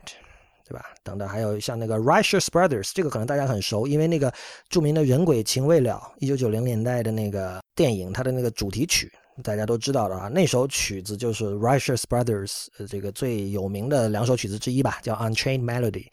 [0.70, 0.86] 对吧？
[1.04, 4.32] 等等，还有像那个 Righteous Brothers，这个可能大家很熟，因为那个
[4.70, 16.06] 著名的人鬼情未了，一九九零年代的那个电影，它的那个主题曲大家都知道的啊，那首曲子就是 Righteous Brothers 这个最有名的两首曲子之一吧，叫 Unchained Melody。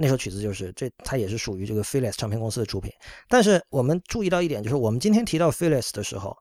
[0.00, 2.90] 那首曲子就是这，它也是属于这个 Philips 唱片公司的出品。
[3.28, 6.36] 但是我们注意到一点，就是我们今天提到 Philips 的时候，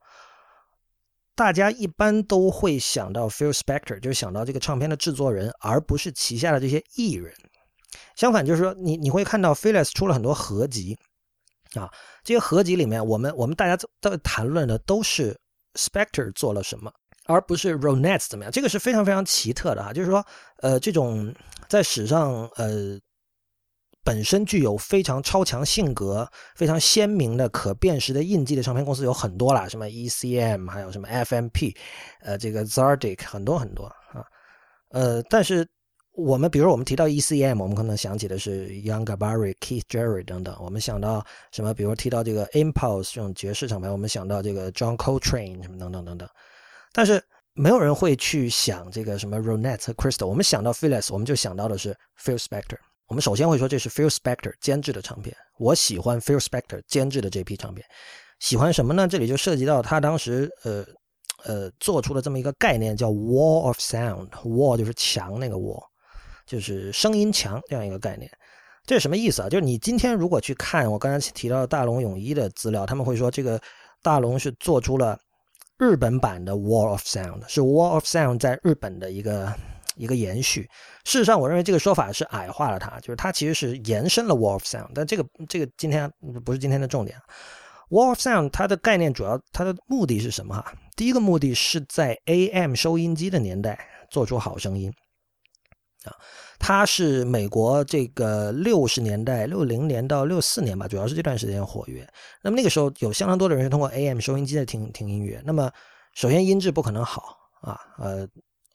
[1.35, 7.33] 大家一般都会想到 Phil Spector，就是想到这个唱片的制作人，而不是旗下的这些艺人。
[8.15, 10.97] 相反，就是说你你会看到 Philips 出了很多合集
[11.75, 11.89] 啊，
[12.23, 15.37] 这些合集里面，我们我们大家在谈论的都是
[15.73, 16.91] Spector 做了什么，
[17.25, 18.51] 而不是 Ronettes 怎么样。
[18.51, 20.25] 这个是非常非常奇特的哈，就是说，
[20.57, 21.33] 呃，这种
[21.67, 22.99] 在史上呃。
[24.03, 31.75] 本身具有非常超强性格、非常鲜明的可辨识的印记的唱片公司有很多啦，什么 ECM，还有什么 FMP，
[32.21, 34.23] 呃，这个 Zardic 很多很多啊，
[34.91, 35.67] 呃，但是
[36.17, 41.71] 我们比如我们提到 ECM，我们可能想起的是 Young Gabari、Keith Jarrett 等等，我们想到什么？
[41.75, 46.27] 比如提到这个 Impulse 这种爵士厂牌，我们想到这个 John Coltrane 什么等等等等，
[46.91, 52.79] 但是没有人会去想这个什么 Ronet 和 Crystal，我们想到 Philips，我们就想到的是 Phil Spector。
[53.07, 57.85] 我们首先会说这是 Phil Spector 监制的唱片，我喜欢 Phil Spector 监制的这批唱片，
[58.39, 59.07] 喜欢什么呢？
[59.07, 60.83] 这里就涉及到他当时呃
[61.45, 65.81] 呃做出了这么一个概念，叫 Wall of Sound，Wall 就是墙那个 Wall，
[66.47, 68.27] 就是声音强这样一个概念。
[68.85, 69.49] 这是什么意思啊？
[69.49, 73.61] 就是你今天如果去看我刚才提到的大龙泳衣的资料，他们会说这个
[74.01, 75.19] 大龙是做出了
[75.77, 79.53] 日本版的 Wall of Sound，是 Wall of Sound 在日本的一个。
[79.99, 80.61] 一个延续，
[81.05, 86.07] 事实上，我认为这个说法是矮化了它，就是它其实是延伸了 Wall of Sound，但这个这个今天
[86.45, 87.17] 不是今天的重点。
[87.89, 90.53] Wall of Sound 它的概念主要它的目的是什么？
[90.53, 93.75] 哈，第一个目的是在 AM 收音机的年代
[94.11, 94.93] 做出好声音
[96.07, 96.15] 啊，
[96.57, 102.07] 它是美国这个六十年代六零年到六四年吧，主要是这段时间活跃。
[102.41, 105.41] 那么那个时候有相当多的人是通过 AM 收音机在听听音乐。
[105.45, 105.71] 那么
[106.15, 108.27] 首先音质不可能好啊，呃。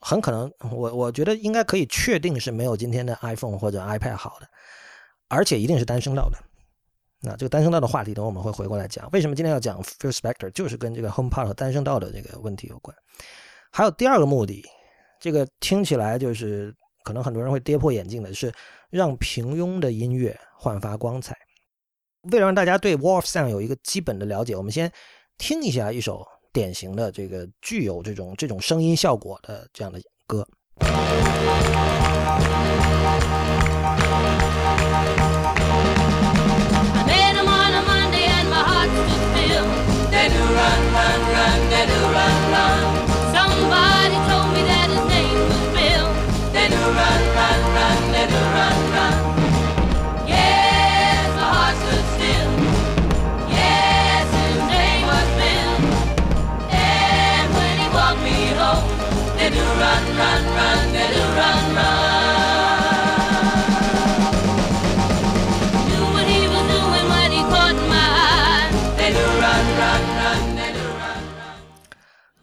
[0.05, 4.47] 很可能，我我觉得应该可以确定是没有今天的 iPhone 或者 iPad 好的，
[5.29, 6.37] 而且一定是单声道的。
[7.21, 9.09] 那这个单声道的话题，等我们会回过来讲。
[9.13, 12.93] 为什么今天要讲 Phil Spector，就是跟这个 HomePod 和单声道的这个问题有关。
[13.71, 14.61] 还有第二个目的，
[15.21, 18.51] 这个听起来就是可能很多人会跌破眼镜的，是
[18.89, 21.37] 让平庸的音乐焕发光彩。
[22.31, 24.91] 为了让大家对 Wolf Sound 有一个基本的了解，我们先
[25.37, 26.25] 听一下一首。
[26.53, 30.47] 典型的这个具有这种这种声音效果的这样的歌。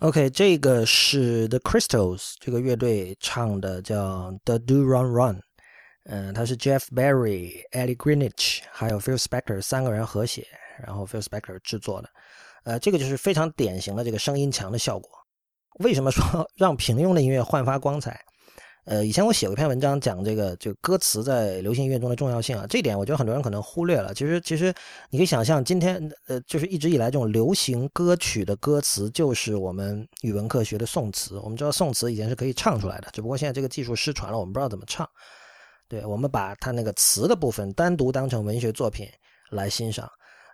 [0.00, 5.42] OK，这个是 The Crystals 这个乐队唱的，叫 The Do Run Run。
[6.06, 10.46] 嗯，它是 Jeff Barry、Ellie Greenwich 还有 Phil Spector 三个人合写，
[10.82, 12.08] 然后 Phil Spector 制作的。
[12.64, 15.10] 呃，这个就是非常典型的这个声音墙的效果。
[15.80, 18.18] 为什么说让平庸的音乐焕发光彩？
[18.85, 22.66] 呃，以前我写过一篇文章讲这个，就歌词在流行音乐中的重要性啊。
[22.69, 24.12] 这点我觉得很多人可能忽略了。
[24.14, 24.75] 其实，其实
[25.11, 31.38] 你可以想象，今天呃，就是一直以来这种流行歌曲的歌词，就是我们语文课学的宋词。
[31.38, 35.09] 我们知道宋词以前是可以唱出来的，只不过现在这个技术失传了，我们不知道怎么唱。
[35.88, 39.07] 对，我们把它那个词的部分单独当成文学作品
[39.51, 40.11] 来欣赏。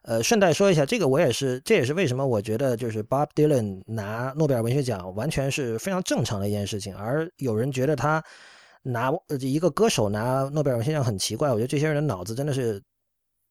[0.06, 8.22] 呃，顺带说一下，这个我也是，这也是为什么我觉得就是 Bob Dylan 拿诺贝尔文学奖完全是非常正常的一件事情，而有人觉得他
[8.82, 11.50] 拿一个歌手拿诺贝尔文学奖很奇怪。
[11.50, 12.80] 我觉得这些人的脑子真的是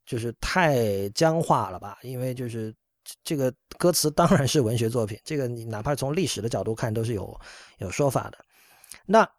[0.06, 1.98] 就是太僵化了吧？
[2.04, 2.74] 因为就是
[3.22, 7.38] 这个歌词当然是文学作品，这个你哪怕从历史的角度看都是有
[7.80, 8.38] 有说法的。
[9.06, 9.30] 那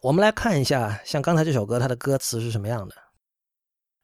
[0.00, 2.94] 我们来看一下，像刚才这首歌，它的歌词是什么样的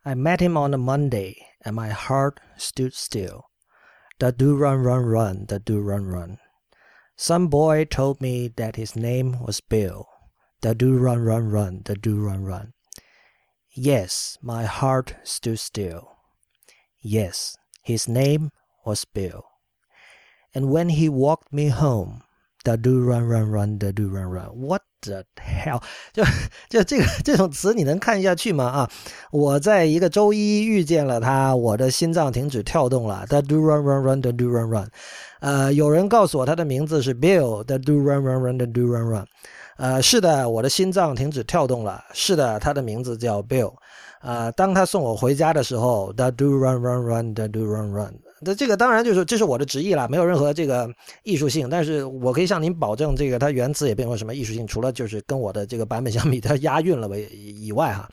[0.03, 3.47] ？I met him on a Monday, and my heart stood still.
[4.19, 6.39] The do run run run, the do run run.
[7.17, 10.07] Some boy told me that his name was Bill.
[10.61, 12.73] The do run run run, the do run run.
[13.75, 16.17] Yes, my heart stood still.
[17.01, 18.51] Yes, his name
[18.85, 19.45] was Bill.
[20.55, 22.23] And when he walked me home,
[22.63, 24.47] da do run run run the do run run.
[24.55, 25.83] What the hell？
[26.13, 26.23] 就
[26.69, 28.65] 就这个这种词你能看下去吗？
[28.65, 28.91] 啊，
[29.31, 33.27] 我在一个周一遇见了他，我的心脏停止跳动了。
[33.29, 34.89] The do run run run the do run run。
[35.41, 37.65] 呃，有人告诉我他的名字是 Bill。
[37.65, 39.27] The do run run run the do run run。
[39.77, 42.05] 呃，是的，我的心脏停止跳动了。
[42.13, 43.73] 是的，他的名字叫 Bill。
[44.21, 48.15] 呃，当他送我回家的时候，The do run run run the do run run。
[48.42, 50.90] 那这个当然就是这是我的直译了，没有任何这个
[51.24, 51.70] 艺术性。
[51.70, 58.10] 但是我可以向您保证，这个它原词也并没有什么艺术性，除了就是跟我的这个版本相比，它押韵了为以外哈。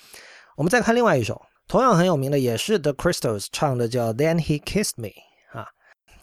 [0.57, 5.11] 我们再看另外一首，同样很有名的，也是 The Crystals 唱的，叫 Then He Kissed Me
[5.53, 5.66] 啊。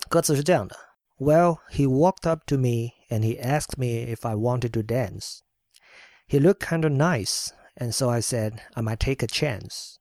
[0.09, 0.75] 歌词是这样的：
[1.17, 5.39] Well, he walked up to me and he asked me if I wanted to dance.
[6.27, 7.49] He looked kind of nice.
[7.77, 9.99] and so I said I might take a chance.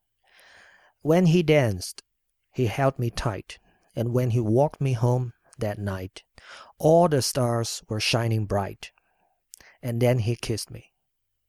[1.03, 2.03] When he danced,
[2.53, 3.59] he held me tight,
[3.96, 6.22] And when he walked me home that night,
[6.78, 8.92] all the stars were shining bright.
[9.82, 10.82] And then he kissed me.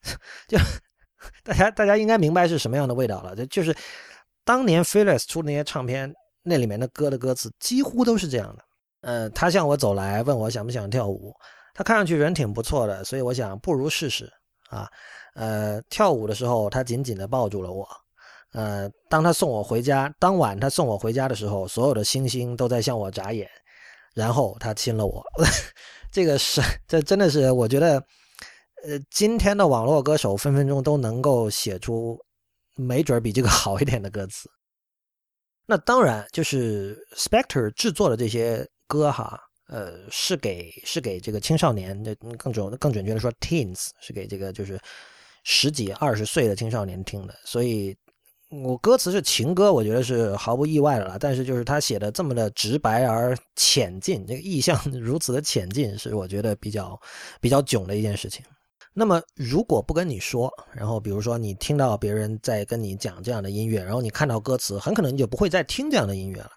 [0.46, 0.58] 就
[1.42, 3.34] 大家大家应该明白是什么样的味道了。
[3.34, 3.74] 这就是
[4.44, 8.64] 当年 Phyllis 出的那些唱片，那里面的歌的歌词几乎都是这样的。
[9.00, 11.34] 呃，他向我走来，问我想不想跳舞。
[11.72, 14.30] 他看上去人挺不错的，所以我想不如试试
[14.68, 14.88] 啊。
[15.34, 17.88] 呃，跳舞的时候，他紧紧地抱住了我。
[18.56, 23.46] 呃，当他送我回家，当晚他送我回家的时候，所有的星星都在向我眨眼。
[24.14, 25.22] 然后他亲了我。
[26.10, 28.02] 这个是，这真的是，我觉得，
[28.82, 32.18] 呃，今天的网络歌手分分钟都能够写出，
[32.76, 34.48] 没准比这个 好一点的歌词。
[35.66, 39.38] 那当然，就是 Spector 制作的这些歌哈，
[39.68, 44.80] 呃，是给是给这个青少年，的，更准更准确的说，teens 是给这个就是。
[45.48, 47.96] 十几二十岁的青少年听的，所以
[48.62, 51.18] 我歌词是情歌，我觉得是毫不意外的了。
[51.18, 56.98] 但是就是他写的这么的直白而浅近，这个意象 如此的浅近，是我觉得比较
[57.40, 58.44] 比较囧的一件事情。
[58.92, 66.50] 那么如果不跟你说，然后比如说你听到别人在跟你讲这样的音乐，然后你看到歌词，很可能你就不会再听这样的音乐了。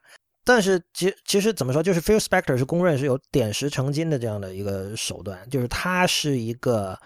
[0.45, 6.97] 但是其其实怎么说，就是 Phil Spector 是公认是有点石成金的这样的一个手段，就是他是一个。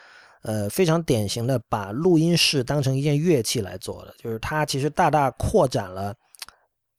[0.44, 6.14] 呃，非常典型的把录音室当成一件乐器来做的，就是他其实大大扩展了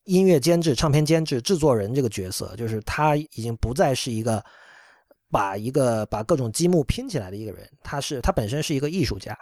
[0.05, 4.45] 音乐监制、唱片监制、制作人这个角色，就是他已经不再是一个
[5.31, 9.37] 把一个把各种积木拼起来的一个人，他是他本身是一个艺术家，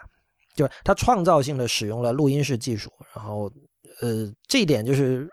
[0.54, 3.50] 就是他创造性的使用了录音室技术，然后
[4.00, 5.28] 呃，这一点就是。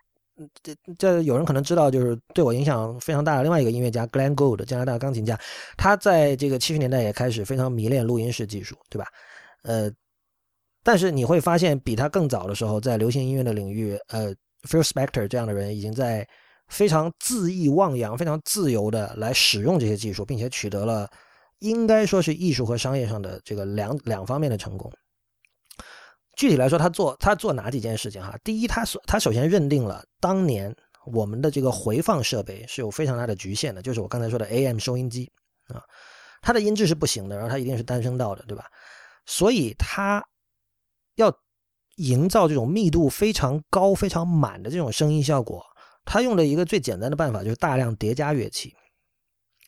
[0.63, 5.39] 这这有人可能知道，就是对我影响非常大的另外一个音乐家 Glenn Gould，加拿大钢琴家，
[5.77, 9.07] 他在这个七十年代也开始非常迷恋录音室技术，对吧？
[9.63, 9.91] 呃，
[10.83, 16.27] 但是你会发现，比他更早的时候，在流行音乐的领域，呃，Phil Spector 这样的人已经在
[16.67, 21.09] 非常恣意妄扬、非常自由的来使用这些技术，并且取得了
[21.59, 24.89] 应该说是艺术和商业上的这个两两方面的成功。
[26.39, 28.33] 具体来说，他做他做哪几件事情哈？
[28.45, 30.73] 第一，他所他首先认定了当年
[31.11, 35.29] 我们的这个回放设备是有非常大的局限的，就是我刚才说的 AM 收音机
[35.67, 35.83] 啊，
[36.41, 38.63] 它的音质是不行的，然后它一定是单声道的，对吧？
[39.25, 40.23] 所以他
[41.15, 41.29] 要
[41.97, 45.61] 营造这种密度非常高、非常满的这种声音效果，
[46.05, 48.73] 他用的一个最简单的办法就是大量叠加乐器。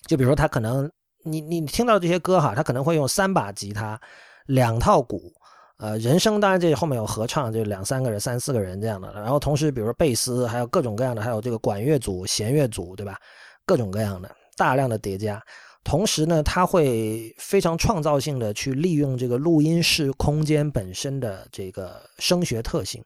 [0.07, 0.89] 就比如说，他可能
[1.25, 3.99] 你你听到这些歌哈，他可能会用三把吉他、
[4.45, 5.33] 两套鼓。
[5.81, 9.11] 呃，人声当然这后面有合唱，就两三个人、三四个人这样的。
[9.13, 13.17] 然后同时，比如说贝斯，还有各种各样的，还有这个管乐组、弦乐组，对吧？
[13.65, 15.41] 各种各样的，大量的叠加。
[15.83, 23.03] 同时呢，他会非常创造性的去利用这个录音室空间本身的这个声学特性。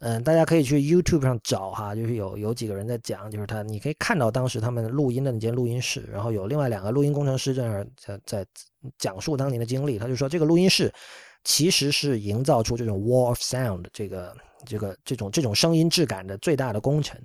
[0.00, 8.46] 嗯，大家可以去 YouTube 上找哈，就是有有几个人在讲，就是他，你可以看到当时他们录音的那间录音室，然后有另外两个录音工程师在那在在
[8.98, 10.00] 讲述当年的经历。
[10.00, 10.92] 他就说这个录音室。
[11.48, 14.36] 其实是营造出这种 wall of sound 这个
[14.66, 17.18] 这个这种这种声音质感的最大的功臣。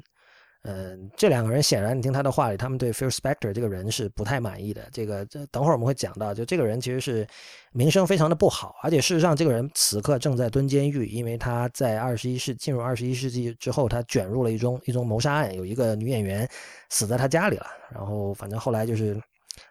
[0.61, 4.81] 嗯，这两个人显然，你听他的话里，他们对 Phil Spector 这个人是不太满意的。
[4.93, 7.27] 这个这等会儿我们会讲到，就这个人其实是
[7.73, 16.49] 名声非常的不好，而且事实上，这个人此刻正在蹲监狱，因为他在二十一世进入二十一世纪之后，他卷入了一宗一宗谋杀案，有一个女演员
[16.89, 17.67] 死在他家里了。
[17.91, 19.21] 然后反正后来就是。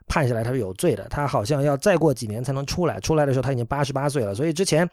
[0.06, 3.00] 判下来他是有罪的，他好像要再过几年才能出来。
[3.00, 4.88] 出来的时候他已经八十八岁了，所以之前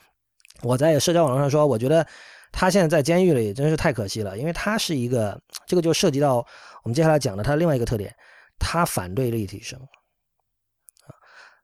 [0.61, 2.05] 我在社交网络上说，我觉得
[2.51, 6.37] 他现在在监狱里真是太可惜了，因为他是一个，这个就涉及到
[6.83, 8.13] 我们接下来讲的他另外一个特点，
[8.57, 9.79] 他反对立体声。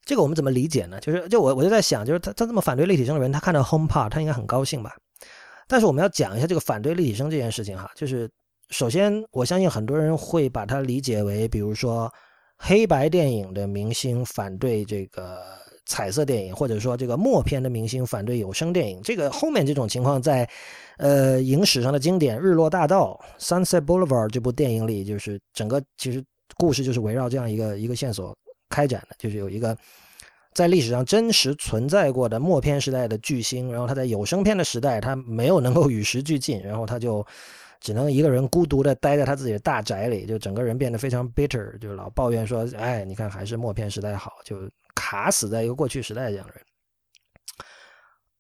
[0.06, 1.00] 这个我们怎么理解呢？
[1.00, 4.96] 就是就我我就在想，就是他他这么反对立体声的人，他看到 HomePod 他应该很高兴吧？
[5.68, 8.30] 但是我们要讲一下这个反对立体声这件事情哈，就是
[8.70, 12.08] 首先，我相信很多人会把它理解为，比如说
[12.68, 15.40] 黑白电影的明星反对这个
[15.86, 19.00] 彩色电影，或者说这个默片的明星反对有声电影。
[19.04, 20.50] 这个后面这种情况，在
[20.98, 26.24] 呃影史上的经典《日落大道》（Sunset Boulevard） 这部电影里，就是整个其实
[26.58, 28.36] 故事就是围绕这样一个一个线索
[28.68, 29.78] 开展的，就是有一个
[30.56, 37.24] 在历史上真实存在过的默片时代的巨星，然后他在有声片的时代，他没有能够与时俱进，然后他就。
[37.80, 44.58] 只能一个人孤独的待在他自己的大宅里，就整个人变得非常 bitter，就老抱怨说：“哎，你看还是默片时代好，就
[44.96, 46.66] 卡死在一个过去时代这样的人。”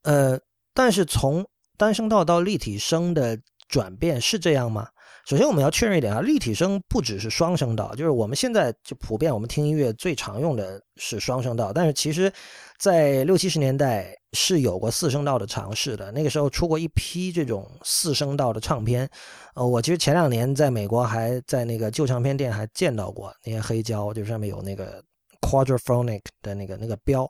[0.03, 0.39] 呃，
[0.73, 1.45] 但是从
[1.77, 4.89] 单声道到立体声的转变是这样吗？
[5.25, 12.31] 首先我们要确认一点啊，立体声不只是双声道，就是我们现在就普遍我们听音乐最常用的是双声道，但是其实，
[12.77, 16.11] 在六七十年代是有过四声道的尝试的。
[16.11, 19.09] 那个时候出过一批这种四声道的唱片，
[19.55, 25.03] 呃，我其实前两年在美国还在那个旧唱片店还见到过那些黑胶，就上面有那个
[25.41, 27.27] quadraphonic 的那个那个标。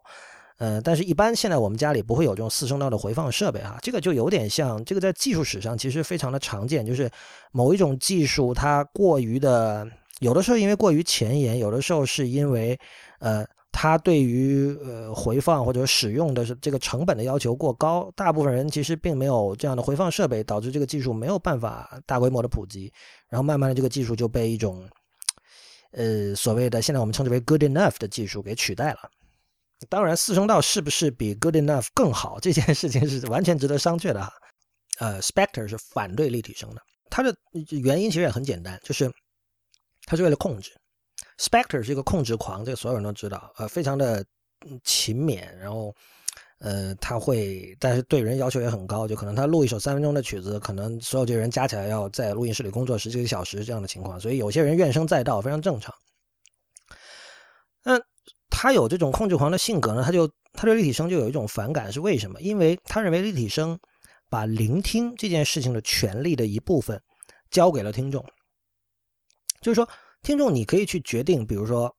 [0.58, 7.10] 呃，但是，一般现在我们家里不会有这种四声道的回放设备哈，这个就有点像这个在技术史上其实非常的常见，就是
[7.52, 9.86] 某一种技术它过于的，
[10.20, 12.80] 有的时候因为过于前沿，有的时候是因为
[13.20, 22.90] 呃它对于呃回放或者使用的是这个成本的要求过高，大部分人其实并没有这样的回放设备，导致这个技术没有办法大规模的普及，
[23.28, 24.88] 然后慢慢的这个技术就被一种
[25.92, 29.00] 呃所谓的现在我们称之为 good enough 的技术给取代了。
[29.90, 32.40] 当然，四声道是不是比 Good Enough 更好？
[32.40, 34.32] 这件事情是完全值得商榷的哈。
[35.00, 37.36] 呃，Spector 是反对立体声的，它的
[37.84, 39.12] 原因其实也很简单，就是
[40.06, 40.72] 它是为了控制。
[41.38, 44.26] Spector 是一个控制狂，这个所有人都知道，呃，非常的
[44.86, 45.94] 勤勉，然后
[46.60, 55.94] 呃，他会，但是对人要求也很高，就可能他录一首三分钟的曲子，可能所有这些人加起来要在录音室里工作十几个小时这样的情况，所以有些人怨声载道，非常正常。
[57.84, 58.00] 那。
[58.66, 62.42] 他有这种控制狂的性格呢，他就他对立体声就有一种反感，是为什么？
[62.42, 63.78] 因为他认为立体声
[64.28, 67.00] 把聆听这件事情的权利的一部分
[67.52, 68.26] 交给了听众，
[69.62, 69.88] 就是说，
[70.24, 71.96] 听众你可以去决定，比如说，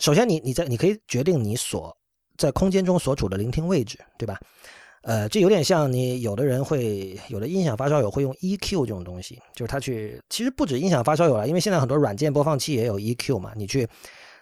[0.00, 1.94] 首先你你在你可以决定你所
[2.38, 4.40] 在空间中所处的聆听位置，对吧？
[5.02, 13.86] 呃，这有点像你有的人会有的音响发烧友会用 EQ 这种东西，就是他去其实不止音响发烧友了，因为现在很多软件播放器也有 EQ 嘛，你去。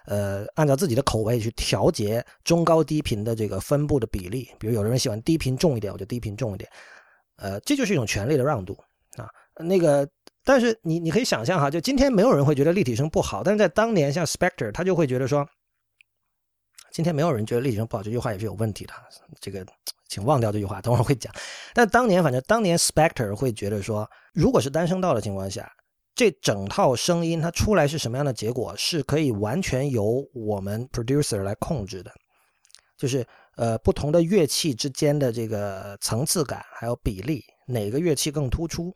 [0.05, 6.69] 呃，按照自己的口味去调节中高低频的这个分布的比例，比如有的人喜欢低频重一点，我就低频重一点。
[7.37, 8.73] 呃，这就是一种权力的让渡
[9.15, 9.29] 啊。
[9.63, 10.07] 那个，
[10.43, 15.47] 但是你你可以想象哈，就今天没有人会觉得立体声不好，但是在当年，像 Spector 他就会觉得说，
[16.91, 18.93] 今天没有人觉得立体声不好，这句话也是有问题的。
[19.39, 19.65] 这个，
[20.09, 21.31] 请忘掉这句话，等会儿会讲。
[21.73, 25.71] 但当年，反正当年 Spector 会觉得说，如果是单声道的情况下。
[26.13, 32.11] 这整套声音它出来是什么样的结果，是可以完全由我们 producer 来控制的，
[32.97, 38.93] 就是呃不同的乐器之间的这个层次感还有比例，哪个乐器更突出，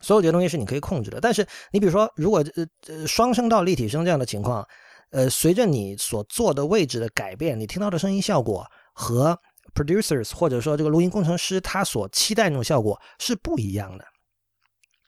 [0.00, 1.18] 所有这些东西是你可以控制的。
[1.20, 4.64] 但是你比如说，如果呃呃双声道立体声这样的情况，
[5.10, 9.36] 呃随着你所坐的位置的改变，你听到的声音效果和
[9.74, 14.04] producers 或者说这个录音工程师他所期待那种效果是不一样的。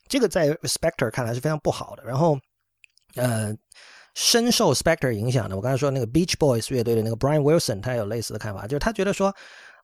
[0.09, 2.05] 这个在 Spector 看来是非常不好的。
[2.05, 2.39] 然后，
[3.15, 3.55] 呃，
[4.15, 9.35] 深受 Spector 影响的，我刚才说那个 Beach Boys 乐队的那个 Brian Wilson，他有类似的看法，就是他觉得说，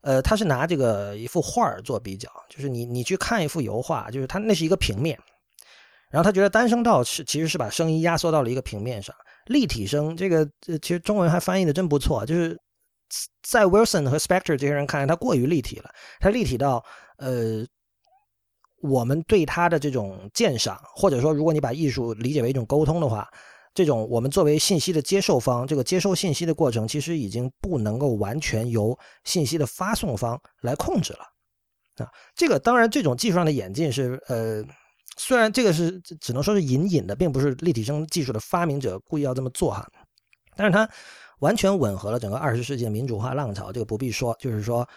[0.01, 5.19] 呃，他是拿这个一幅画做比较，就是你你去看一幅油画，就是它那是一个平面，
[6.11, 9.15] 然后他觉得单声道是其实是把声音压缩到了一个平面上，
[9.47, 10.49] 立体声这个
[10.81, 12.59] 其实中文还翻译的真不错，就是
[13.43, 16.85] 在 Wilson 和 Spector 这些人看来，它过于立体了，它立体到
[17.19, 17.67] 呃。
[18.83, 23.29] 我们对他的这种鉴赏，或者说，如果你把艺术理解为一种沟通的话，
[23.73, 31.21] 这种我们作为信息的接受方，这个接收信息的过程，其实已经不能够完全由信息的发送方来控制了。
[32.05, 34.65] 啊，这个当然，这种技术上的演进是，呃，
[35.17, 39.89] 虽然这个是只能说是隐隐的，并不是立体声技术的发明者故意要这么做哈，
[40.57, 40.89] 但是它
[41.39, 44.89] 完全吻合了整个二十世纪的民主化浪潮，这个不必说，就是说。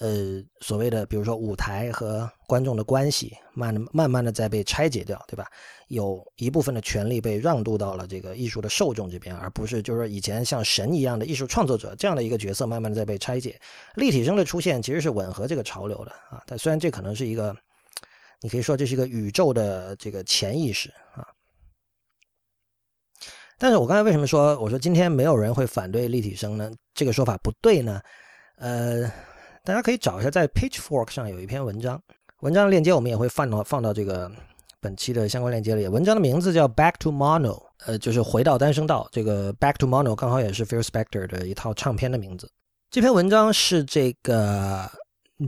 [0.00, 5.46] 呃，所谓的比如说舞台和观众的关系，慢慢慢的在被拆解掉，对吧？
[5.86, 13.56] 有一部分的权利被让渡到了这个艺术的受众这边，而不是就是说以前像神一样的艺术创作者这样的一个角色，慢慢的在被拆解。
[13.94, 17.56] 立体声的出现其实是吻合这个潮流的啊，但虽然这可能是一个，
[18.40, 21.24] 你可以说这是一个宇宙的这个潜意识啊。
[23.58, 26.72] 但是我刚才为什么说我说今天没有人会反对立体声呢？
[26.94, 28.00] 这个说法不对呢？
[28.56, 29.08] 呃。
[29.66, 31.98] 大家可以找一下，在 Pitchfork 上有一篇文章，
[32.40, 34.30] 文章的链接我们也会放到放到这个
[34.78, 35.88] 本期的相关链接里。
[35.88, 39.08] 文章的名字叫《Back to Mono》，呃，就是回到单声道。
[39.10, 42.46] 这个《Back to Mono》刚好也是 Phil Spector 的一套唱片的名字。
[42.90, 44.86] 这篇文章是这个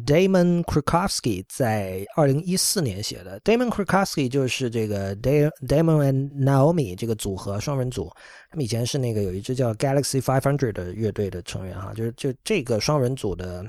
[0.07, 3.39] Damon Krukowski 在二零一四年写的。
[3.43, 8.11] Damon Krukowski 就是这个 Damon and Naomi 这个组合双人组，
[8.51, 13.62] 他们以前是那个有一支叫 Galaxy Five Hundred 的乐队的成员哈，就是就这个双人组的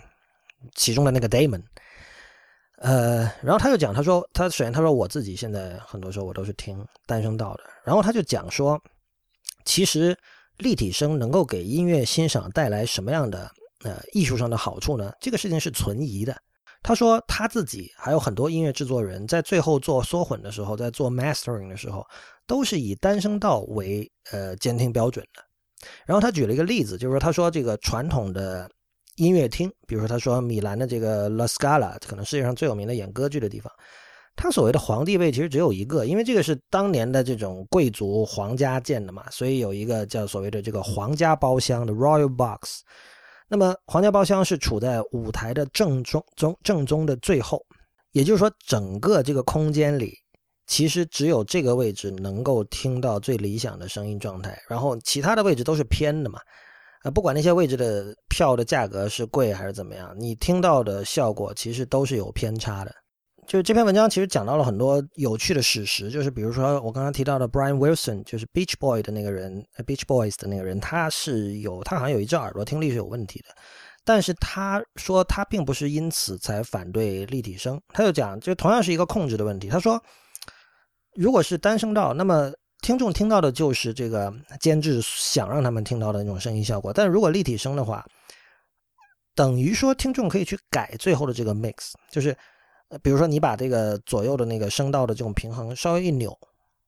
[0.75, 1.63] 其中的那个 Damon。
[2.79, 8.79] 呃，然后他就讲，他说他首先他说我自己现在很多时候我都是听单声道的，然后他就讲说，
[9.65, 10.15] 其实
[10.57, 13.49] 立体声能够给音乐欣赏带来什么样的
[13.83, 15.11] 呃艺术上的好处呢？
[15.19, 16.39] 这个事情是存疑的。
[16.83, 22.05] 他说他自己还有很多音乐制作人在最后做缩混的时候，在做 mastering 的时候，
[22.45, 25.43] 都是以单声道为呃监听标准的。
[26.05, 28.69] 然后他举了一个例子，就是说他说这个传统的。
[29.17, 33.71] 音乐厅，比如说他说米兰的这个 La Scala，可能世界上最有名的演歌剧的地方。
[34.35, 42.81] 他所谓的皇帝位其实只有一个，因为这个是当年的这种贵族皇家建的嘛，所以有一个叫所谓的这个皇家包厢的 Royal Box。
[43.47, 47.65] 那么皇家包厢是处在舞台的正中中正中的最后，
[48.11, 50.13] 也就是说整个这个空间里，
[50.67, 56.39] 其实只有这个位置能够听到最理想的声音状态，然后其他的位置都是偏的嘛。
[57.07, 62.93] 啊，不管那些位置的票的价格是贵还是怎么样，你听到的效果其实都是有偏差的。
[63.47, 73.55] 就是这篇文章其实讲到了很多有趣的史实，就是比如说我刚刚提到的 Brian Wilson，就是 Beach Boy 的那个人，Beach Boys 的那个人，他是有他好像有一只耳朵听力是有问题的，
[74.03, 79.97] 但是他说他并不是因此才反对立体声，他就讲就同样是一个控制的问题，他说
[81.15, 82.51] 如果是单声道，那么。
[82.87, 88.07] 听众听到的就是这个监制想让他们听到的那种声音效果，但是如果立体声的话，
[89.35, 92.33] 等于说听众可以去改最后的这个 mix，就是
[93.03, 96.33] 比如说你把这个左右的那个声道的这种平衡稍微一扭，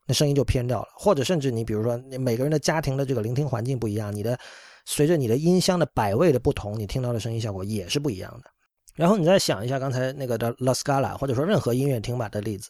[0.06, 4.40] 那声音就偏掉了，或者甚至你比如说每个人的家庭的这个聆听环境不一样，你的
[4.86, 8.50] 随着你的音箱的摆位的不同，你听到的声音效果也是不一样的。
[8.96, 12.70] 然后你再想一下刚才那个的 La Scala，或者说任何音乐厅吧的例子。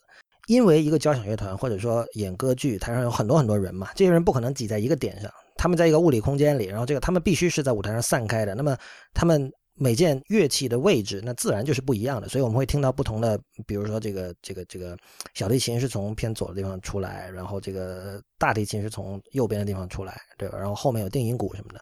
[0.49, 8.55] 因为一个交响乐团或者说演歌剧，台上有很多很多人嘛，这些人不可能挤在一个点上，他们在一个物理空间里，然后这个他们必须是在舞台上散开的。
[8.55, 8.75] 那么
[9.13, 12.27] 他们每件乐器的位置，那自然就是不一样的。
[12.27, 14.97] 所以我们会听到不同的，比如说这个这个这个
[15.35, 20.57] 小提琴是从偏左的地方出来，然后这个大提琴是从右边的地方出来，对吧？
[20.57, 21.79] 然后后面有定音鼓什么的。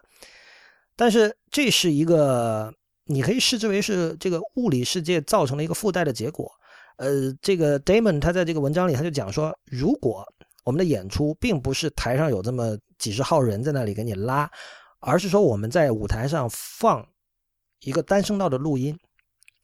[0.94, 2.70] 但是这是一个，
[3.06, 6.46] 你可以视之为是这个物理世界造成了一个附带的结果。
[6.98, 10.24] 呃，这个 Damon 他在这个文章里他就讲说，如果
[10.64, 14.50] 我们的演出并不是台上有这么几十号人在那里给你拉，
[15.00, 17.06] 而是说我们在舞台上放
[17.80, 18.98] 一个单声道的录音。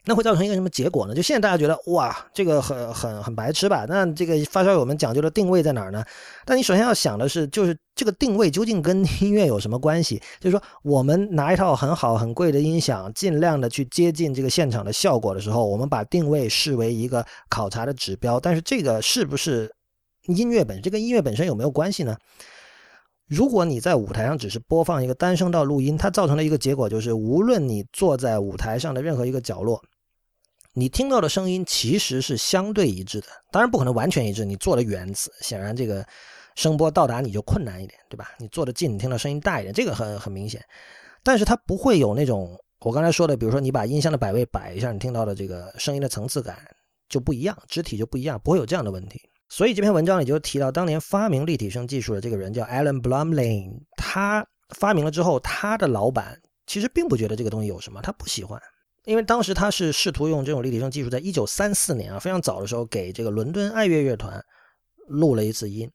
[0.06, 1.14] 那会造成一个什么结果呢？
[1.14, 3.86] 就现在大家觉得哇，这个很很很白痴吧？
[3.88, 6.04] 那这个发烧友们讲究的定位在哪儿呢？
[6.44, 10.20] 但你首先要想的是，就是这个定位究竟跟音乐有什么关系？
[10.40, 18.38] 就是说，我们拿一套很好很贵的音响，尽量的去接近这个现场的效果的时候，我们把定位视为一个考察的指标。
[18.38, 19.74] 但是这个是不是
[20.26, 20.82] 音乐本身？
[20.82, 22.14] 这跟音乐本身有没有关系呢？
[23.26, 29.82] 如果你在舞台上只是播放一个单声道录音，它造成的一个结果就是，无论你坐在舞台上的任何一个角落。
[30.76, 34.44] 你听到的声音其实是相对一致的，当然不可能完全一致。
[34.44, 35.08] 你坐的远，
[35.40, 36.04] 显然这个
[36.56, 38.32] 声波到达你就困难一点，对吧？
[38.38, 40.60] 你坐的近，你听到声音大一点，这个很很明显。
[41.22, 46.58] 但是它不会有那种我刚才说的，比如说你把音箱的摆位摆一下，你听到的这个声音的层次感
[47.08, 49.20] 就不一样，肢体就不一样，不会有这样的问题。
[49.48, 58.60] 所以这篇文章里就提到，当年发明立体声技术的这个人叫 Alan Blumlein，他发明了之后，他的老板其实并不觉得这个东西有什么，他不喜欢。
[59.04, 64.42] 因为当时他是试图用这种立体声技术，在一九三四年啊，非常早的时候，给这个伦敦爱乐乐团
[65.06, 65.90] 录了一次音。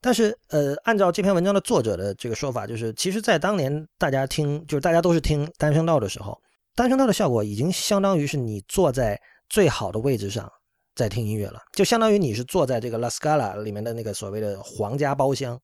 [0.00, 6.38] 但是，呃，按照这篇文章的作者的这个说法，就是其实，在当年大家听，就是大家都是听单声道的时候，
[6.74, 10.50] 单声道的效果已经相当于是你坐在最好的位置上
[10.94, 15.58] 在听音乐了，就相当于你是坐在这个 La Scala 里面的那个所谓的皇家包厢，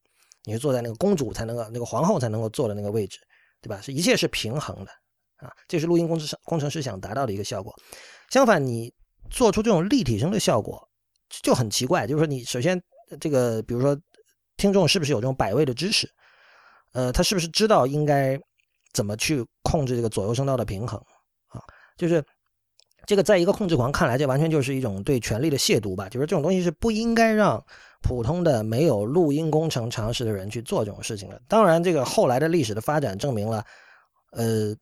[0.45, 3.19] 你是坐在那个公主才能够、那个皇后才能够坐的那个位置，
[3.61, 3.81] 对吧？
[3.81, 4.91] 是一切是平衡的。
[5.43, 7.75] 啊，这是录音工程师工程师想达到的一个效果。
[8.31, 8.91] 相反，你
[9.29, 10.89] 做出这种立体声的效果
[11.43, 12.07] 就很奇怪。
[12.07, 12.81] 就是说，你首先
[13.21, 13.99] 这个，比如说，
[14.57, 16.09] 听众是不是有这种摆位的知识？
[16.93, 18.39] 呃，他是不是知道应该
[18.95, 20.99] 怎么去控制这个左右声道的平衡？
[21.49, 21.61] 啊，
[21.97, 22.25] 就是
[23.05, 26.09] 这个，在一个控制狂看来，这完全就是一种对权力的亵渎吧。
[26.09, 27.63] 就是这种东西是不应该让
[28.01, 31.43] 普通的没有录音工程常识的人去做这种事情的。
[31.49, 33.63] 当然，这个后来的历史的发展证明了，
[34.31, 34.75] 呃。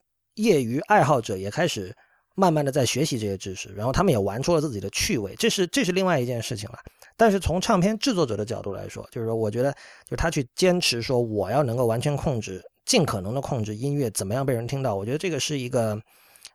[0.43, 1.95] 业余爱好者也开始
[2.35, 6.79] 慢慢的在学习这些知识，然后他们也玩出了自己的趣味，这是这是另外一件事情了。
[7.17, 9.71] 但是从唱片制作者的角度来说，就是说，我觉得，
[10.05, 16.01] 就是他去坚持说我要能够完全控制，尽可能的控制音乐怎么样被人听到，我觉得这个是一个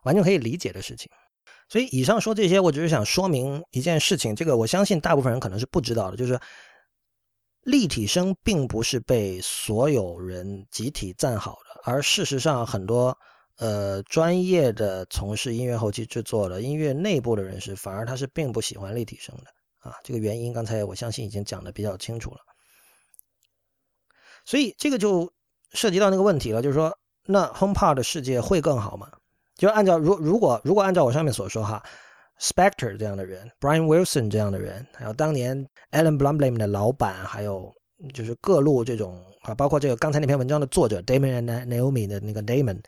[0.02, 1.08] 完全可以理解的事情。
[1.68, 6.40] 所以以上说这些，我只是想说明一件事情，这个我相信大部分人可能是不知道的，就是
[7.62, 13.16] 立体声并不是被所有人集体赞好的，而事实上很多
[13.58, 19.44] 呃专业的从事音乐后期制作的音乐内部的人士，反而他是并不喜欢立体声的。
[19.88, 22.38] 啊，这个原因刚才我相信已经讲的比较清楚了，
[24.44, 25.32] 所以这个就
[25.72, 26.92] 涉及到那个问题了，就是说，
[27.24, 29.08] 那 HomePod 的世界会更好吗？
[29.54, 31.80] 就按照如如果如果按照我上面所说哈
[32.40, 35.56] ，Spector 这样的人，Brian Wilson 这样的人，还有当年
[35.92, 37.72] Alan Blumlein 的老板，还有
[38.12, 42.82] 就是各路这种啊，包括这个刚才那篇文章的作者 Damon and Naomi 的那个 Damon，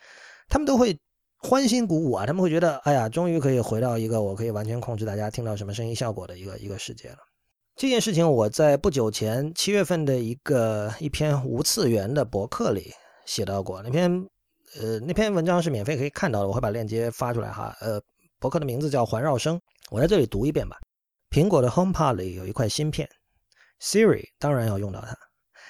[0.48, 0.98] 他们都会。
[1.40, 2.26] 欢欣鼓舞啊！
[2.26, 7.18] 他们会觉得，哎呀，终于可以回到一个我可以完全控制大家听到什么声音效果的一个一个世界了。
[7.76, 12.90] 这件事情我在不久前七月份的一个一篇无次元的博客里
[13.24, 13.80] 写到过。
[13.84, 14.10] 那篇
[14.80, 17.72] 呃那篇文章是免费可以看到的，我会把链接发出来哈。
[17.80, 18.02] 呃，
[18.40, 19.60] 博客的名字叫环绕声，
[19.92, 20.76] 我在这里读一遍吧。
[21.30, 23.08] 苹果的 HomePod 里有一块芯片
[23.80, 25.16] ，Siri 当然要用到它，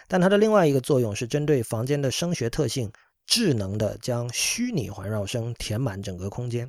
[0.09, 2.91] 但它的另外一个作用是针对房间的声学特性。
[3.29, 6.67] 智能的将虚拟环绕声填满整个空间。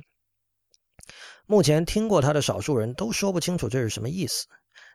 [1.46, 4.44] 目前听过它的少数人都说不清楚这是什么意思。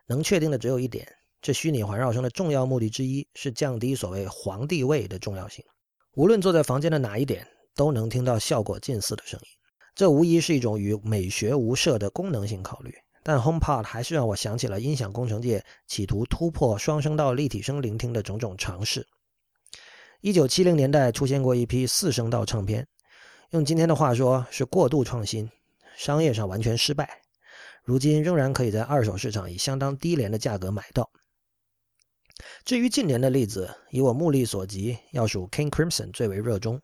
[0.06, 1.04] 能确定的只有一点：
[1.42, 5.64] 这虚拟环绕声的重要目的之一是降低所谓“皇帝位”的重要性。
[6.12, 7.44] 无论坐在房间的哪一点，
[7.74, 9.48] 都能听到效果近似的声音。
[9.96, 12.94] 这无疑是一种与美学无涉的功能性考虑。
[13.24, 19.04] 但 HomePod 还是让我想起了音响工程界企图突破双声道立体声聆听的种种尝试。
[20.20, 22.86] 一九七零年代出现过一批四声道唱片，
[23.50, 25.50] 用今天的话说是过度创新，
[25.96, 27.22] 商业上完全失败。
[27.84, 31.08] 如今仍然可以在二手市场以相当低廉的价格买到。
[32.64, 36.80] 至于近年的例子，以我目力所及，要数 King Crimson 最为热衷。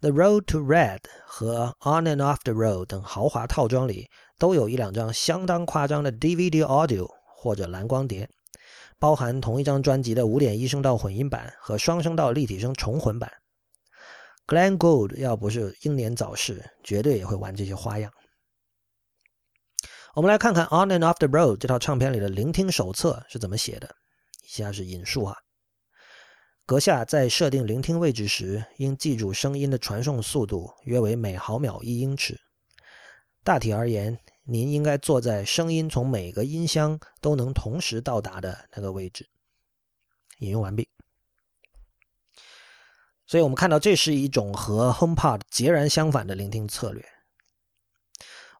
[0.00, 4.08] The Road to Red 和 On and Off the Road 等豪华套装里
[4.38, 8.28] 都有一两张相当夸张的 DVD Audio 或者蓝光碟。
[8.98, 13.30] 包含同一张专辑的五点一声道混音版和双声道立体声重混版。
[14.46, 18.10] Glenn Gould 要不是英年早逝，绝对也会玩这些花样。
[20.14, 23.94] 我们来看看《On and Off the Road》这套唱片里的聆听手册是怎么写的。
[24.44, 25.36] 以下是引述啊：
[26.64, 32.40] 阁下在设定聆听位置时，应记住声音的传送速度约为每毫秒一英尺。
[33.44, 34.18] 大体而言。
[34.48, 39.28] 您应该坐在声音从每个音箱都能同时到达的那个位置。
[40.38, 40.88] 引用完毕。
[43.26, 47.04] 所以我们看到，这是一种和 HomePod 截然相反的聆听策略。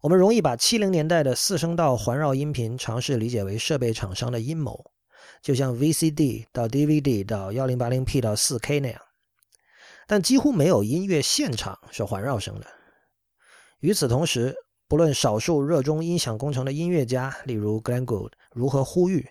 [0.01, 4.91] 我们容易把七零年代的四声道环绕音频尝试理解为设备厂商的阴谋，
[5.41, 9.01] 就像 VCD 到 DVD 到 1080P 到 4K 那样。
[10.09, 12.67] 但几乎没有音乐现场是环绕声的。
[13.81, 14.55] 与此同时，
[14.89, 19.29] 不论少数热衷音响工程的音乐家，例如 Glenn Gould，如何呼吁，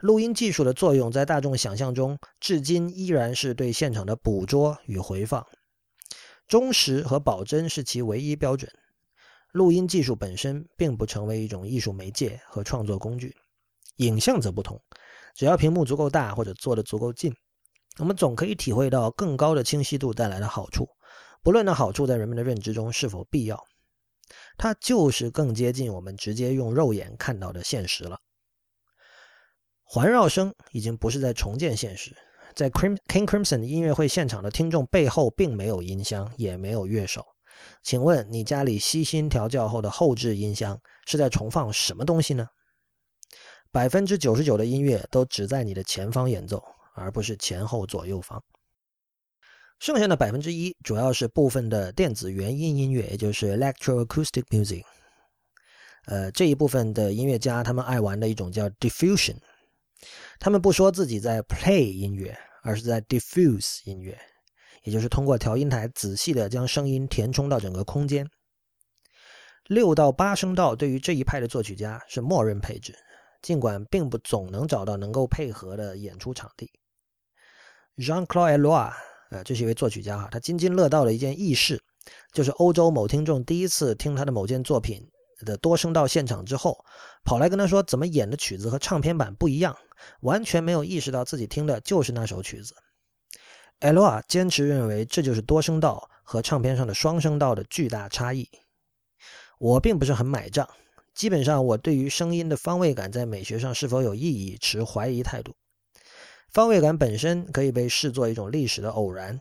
[0.00, 5.46] 录音技术的作用在大众想象中，至今依然是对现场的捕捉与回放。
[6.46, 8.70] 忠实和保真是其唯一标准。
[9.52, 13.34] 录音技术本身并不成为一种艺术媒介和创作工具。
[13.96, 14.78] 影像则不同，
[15.34, 17.32] 只要屏幕足够大或者坐得足够近，
[17.98, 20.86] 我们总可以体会到更高的清晰度带来的好处。
[21.42, 23.58] 不论那好处在人们的认知中是否必要。
[24.56, 28.18] 它就是更接近我们直接用肉眼看到的现实了。
[29.82, 32.14] 环绕声已经不是在重建现实，
[32.54, 37.24] 在 King Crimson 音乐会现场的听众背后并没有音箱，也没有乐手。
[37.82, 42.46] 请问你家里悉心调教后的后置音箱是在重放什么东西呢？
[43.72, 46.62] 百分之九十九的音乐都只在你的前方演奏，
[46.94, 48.42] 而不是前后左右方。
[49.78, 54.82] 剩下的百分之一主要是部分的电子原音音乐，也就是 electroacoustic music。
[56.06, 59.36] 呃，这一部分的音乐家他们爱玩的一种叫 diffusion。
[60.40, 64.18] 他们不说自己在 play 音乐，而是在 diffuse 音乐，
[64.82, 68.28] 也就是通过调音台仔细的将声音填充到整个空间。
[69.66, 72.96] 六到八声道对于这一派的作曲家是默认配置，
[73.42, 76.70] 尽管并不总能找到能够配合的演出场地。
[77.96, 78.92] Jean-Claude l o i
[79.30, 81.82] 呃，这是一位作曲家哈，他津津乐道的一件轶事，
[82.32, 85.06] 就是欧洲某听众第一次听他的某件作品
[85.44, 86.84] 的多声道现场之后，
[87.24, 89.76] 跑来跟他说怎么演的曲子和唱片版不一样，
[90.20, 92.74] 完全没有意识到自己听的就是那首曲子。
[93.80, 98.48] 艾罗尔坚持认为这就是多声道和唱片上的双声道的巨大差异。
[99.58, 100.68] 我并不是很买账，
[101.14, 105.54] 基本上我对于声音的方位感在美学上是否有意义持怀疑态度。
[106.48, 109.40] 方位感本身可以被视作一种历史的偶然，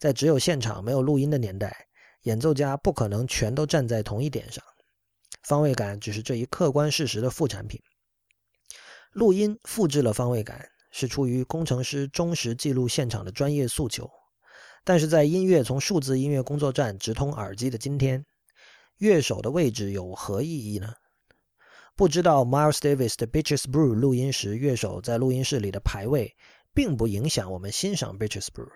[0.00, 1.86] 在只有现场没有录音的年代，
[2.22, 4.64] 演奏家不可能全都站在同一点上，
[5.42, 7.80] 方位感只是这一客观事实的副产品。
[9.12, 14.08] 录音复制了方位感，是出于工程师忠实记录现场的专业诉求。
[14.82, 18.24] 但是在音乐从数字音乐工作站直通耳机的今天，
[18.96, 20.94] 乐手的位置有何意义呢？
[22.00, 26.34] 不知道 Miles Davis 的 Bitches Brew 录音时，乐手在录音室里的排位，
[26.72, 28.70] 并不影响我们欣赏 Bitches Brew。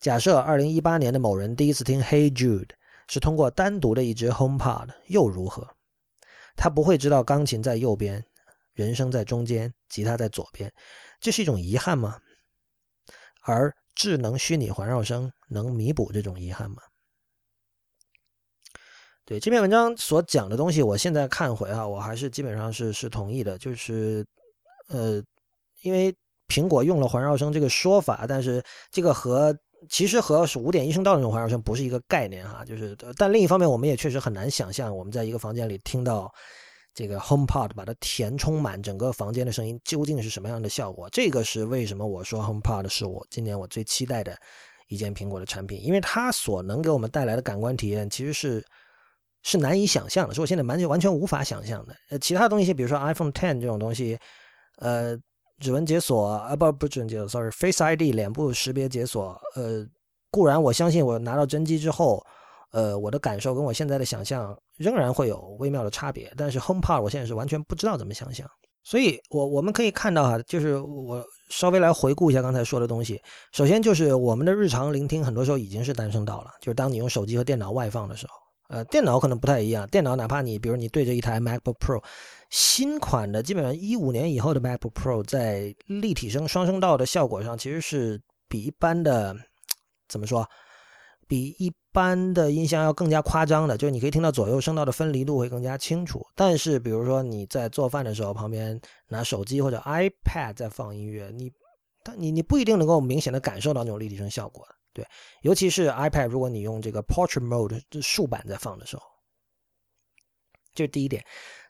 [0.00, 2.70] 假设2018年的某人第一次听 Hey Jude
[3.06, 5.76] 是通过单独的一支 HomePod，又如何？
[6.56, 8.24] 他不会知道钢琴在右边。
[8.72, 10.72] 人声在中间，吉他在左边，
[11.20, 12.18] 这是一种遗憾吗？
[13.42, 16.78] 而智能虚拟环绕声能弥补这种遗憾吗？
[19.26, 23.56] 对这篇文章所讲的东西，我现在看回啊，我还是基本上是是同意的。
[23.58, 24.24] 就是，
[24.88, 25.22] 呃，
[25.82, 26.14] 因为
[26.48, 29.56] 苹果用了环绕声这个说法，但是这个和
[29.88, 32.64] 其实和五点一声道那种环绕声不是一个概念哈。
[32.64, 36.32] 就是，但另一方面，我们也确实很难想象我们在一个房间里听到。
[36.96, 41.10] 这个 HomePod 把它填充满整个房间的声音，究竟是什么样的效果？
[41.10, 44.38] 这个是为什么我说 HomePod 是我今年我最期待的
[44.86, 48.64] 一件苹果的产品，因为它所能给我们带来的感官体验其实是
[49.44, 51.94] 是难以想象的，是我现在完全完全无法想象的。
[52.10, 54.18] 呃，其他东西，比如说 iPhone Ten 这种东西，
[54.78, 55.16] 呃，
[55.60, 59.86] 指纹解锁啊，不不指纹解锁，sorry，Face ID 脸部识别解锁，呃，
[60.32, 62.20] 固然我相信我拿到真机之后。
[62.72, 68.44] 呃，我的感受跟我现在的想象仍然会有微妙的差别，但是 HomePod 我现在是完全不知道怎么想象，
[68.82, 73.22] 所以我我们可以看到哈，就是我稍微来回顾一下刚才说的东西。
[73.52, 78.32] 首先就是我们的日常聆听很多时候已经是单声道了，就是当你用手机和电脑外放的时候，
[78.74, 82.02] 呃，电脑可能不太一样，电脑哪怕你比如你对着一台 MacBook Pro，
[82.50, 89.36] 新款的基本上一五年以后的 MacBook Pro 在立体声双声道的效果上其实是比一般的
[90.08, 90.44] 怎么说？
[91.28, 96.20] 比一般的音箱要更加夸张的，就是你可以听到左右声道的分离度会更加清楚。
[96.34, 101.50] 但是，比如说你在做饭的时候，旁边拿手机或者 iPad 在放音乐，你，
[102.02, 104.66] 但你你不一定能够明显的感受到那种立体声效果。
[104.94, 105.06] 对，
[105.42, 109.02] 尤其是 iPad，如果你用这个 Portrait Mode 竖版在放的时候，
[110.72, 111.22] 这是第一点。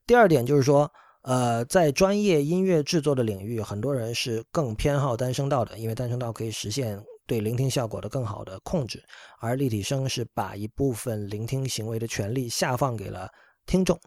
[0.07, 0.89] 第二点就是说，
[1.23, 7.03] 呃，在专业音乐制作的领域，很多人是更偏好单声道的，因为单声道可以实现。
[7.27, 9.03] 对聆听效果的更好的控制，
[9.41, 13.31] 而立体声是把一部分聆听行为的权利下放给了
[13.65, 13.99] 听众。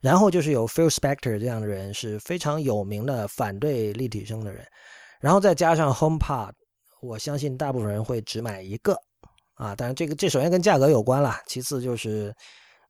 [0.00, 4.66] 然后就是有 Phil Spector 这样的人是非常有名的反对立体声的人，
[5.20, 6.50] 然后再加上 HomePod，
[7.00, 8.96] 我相信大部分人会只买一个
[9.54, 9.74] 啊。
[9.74, 12.34] 当然这个这首先跟价格有关了，其次就是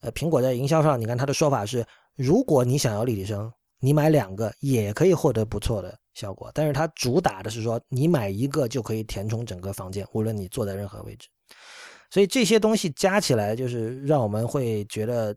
[0.00, 1.84] 呃苹果在营销上，你看他的说法是，
[2.16, 5.98] 如果你想要立体声，你买两个也可以获得不错的。
[6.14, 11.28] 效果，但是它主打的是说，你买一个就可以填充整个房间，无论你坐在任何位置。
[12.11, 15.32] 所以这些东西加起来，就是让我们会觉得，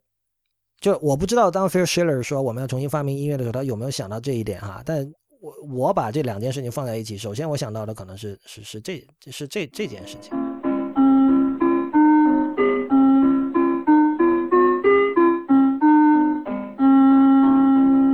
[0.80, 4.82] 就我不知道当 Phil Schiller 说我们要重新发明音乐的时候，他有没有想到这一点哈？
[4.84, 5.07] 但
[5.42, 5.54] 我
[5.88, 10.32] 我把这两件事情放在一起，首先我想到的可能是是是这是这这件事情。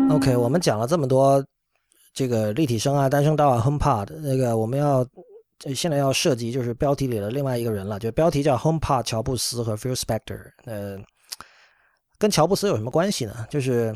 [0.09, 1.45] OK，我们讲了这么多。
[2.13, 5.05] 这个立体声啊，单声道啊，HomePod 那个我们要
[5.75, 10.41] 现在要涉及就是标题里的另外一个人了，就标题叫 HomePod 乔布斯和 Phil Spector。
[10.65, 10.97] 呃，
[12.17, 13.45] 跟乔布斯有什么关系呢？
[13.51, 13.93] 就是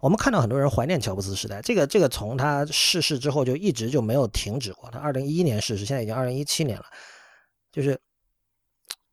[0.00, 4.90] 我们看到很多人怀念乔布斯时代，这个这个从他逝世之后就一直就没有停止过。
[4.90, 6.84] 他二零一一年逝世，现在已经二零一七年了，
[7.72, 7.98] 就是。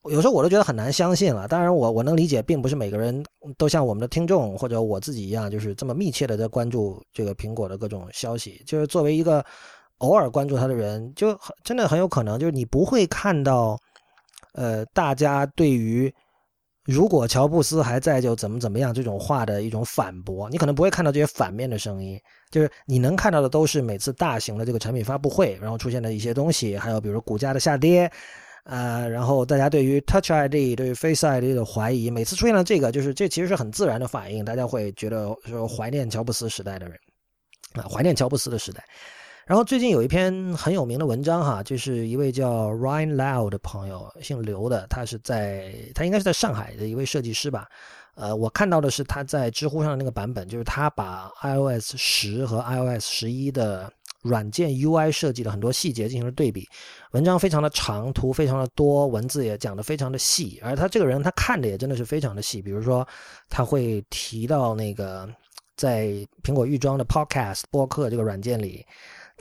[0.10, 1.48] 有时候我都觉得很难相信了。
[1.48, 3.24] 当然，我我能理解，并不是每个人
[3.56, 8.64] 都像我们的听众或者我自己一样，就是这么密切的在关注这个苹果的各种消息。
[8.66, 9.46] 就是作为一个
[10.00, 13.78] 偶尔关注他的人，就真的很有可能，就是你不会看到，
[14.54, 16.12] 呃，大家对于
[16.86, 20.50] 如果乔布斯还在就怎么怎么样这种话的一种反驳。
[20.50, 22.20] 你可能不会看到这些反面的声音，
[22.50, 28.12] 就是你能看到的都是每次大型的这个产品发布会，然后出现的一些东西，还有比如股价的下跌。
[28.64, 36.96] 呃，然后大家对于 Touch ID、对于 Face ID 的怀疑，每次出现了这个，就是这其实是很自然的反应，大家会觉得说怀念乔布斯时代的人
[37.74, 38.84] 啊，怀念乔布斯的时代。
[39.52, 47.68] 然后最近有一篇很有名的文章哈，就是一位叫 Ryan Lau 的朋友，姓刘的，他是在他应该是在上海的一位设计师吧，
[48.16, 53.92] 呃，我看到的是他在知乎上的那个版本，就是他把 iOS 十和 iOS 十一的
[54.22, 56.66] 软件 UI 设计的很多细节进行了对比。
[57.12, 60.62] 文章非常的长，图非常的多，文字也讲的非常的细。
[60.64, 62.62] 而他这个人，他看的也真的是非常的细。
[62.62, 63.06] 比如说，
[63.50, 65.28] 他会提到那个
[65.76, 68.86] 在苹果预装的 Podcast 播客这个软件里，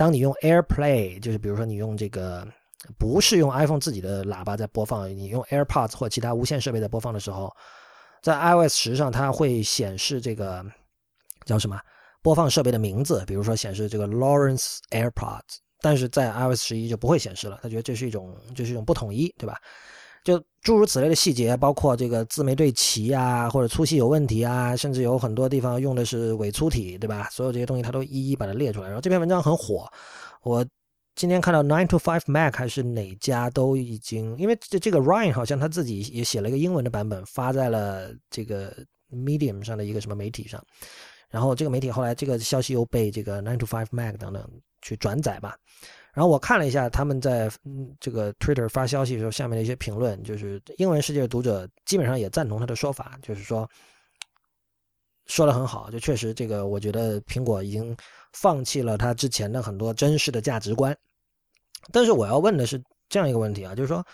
[0.01, 2.49] 当你用 AirPlay，就是比如说你用这个
[2.99, 7.55] 不是用 iPhone 自己的喇叭在播放，你用 AirPods 或其他无线设备在播放的时候。
[8.23, 10.65] 在 iOS 十上，它会显示这个
[11.45, 11.79] 叫什么
[12.23, 17.61] 播放设备的名字，比如说显示这个 Lawrence AirPods，但是在 iOS 十一就不会显示了。
[17.63, 19.61] 他觉得这是一种，这是一种不统一，对吧？
[20.25, 27.29] 就诸如此类的细节，包括这个字没对齐啊，或者粗细有问题啊，甚至有很多地方用的是伪粗体，对吧？
[27.31, 28.87] 所有这些东西他都一一把它列出来。
[28.87, 29.91] 然后这篇文章很火，
[30.43, 30.67] 我。
[31.17, 38.73] 今天看到 Nine to Five Mac 还是哪家都已经，因为这这个 Ryan 好像他自己也写了一个英文的版本，发在了这个
[39.13, 40.65] Medium 上的一个什么媒体上，
[41.29, 44.49] 然后这个媒体后来这个消息又被这个 Nine to Five Mac 等等
[44.81, 45.57] 去转载吧。
[46.13, 47.51] 然后我看了一下他们在
[47.99, 53.69] 这个 Twitter 发消息的时候下面的一些评论，就是英文世界的读者基本上也赞同他的说法，就是说
[55.27, 57.97] 说的很好，就确实这个我觉得苹果已经。
[58.33, 60.97] 放弃了他之前的很多真实的价值观，
[61.93, 64.07] 但是我要问的是这样一个问题啊，就是说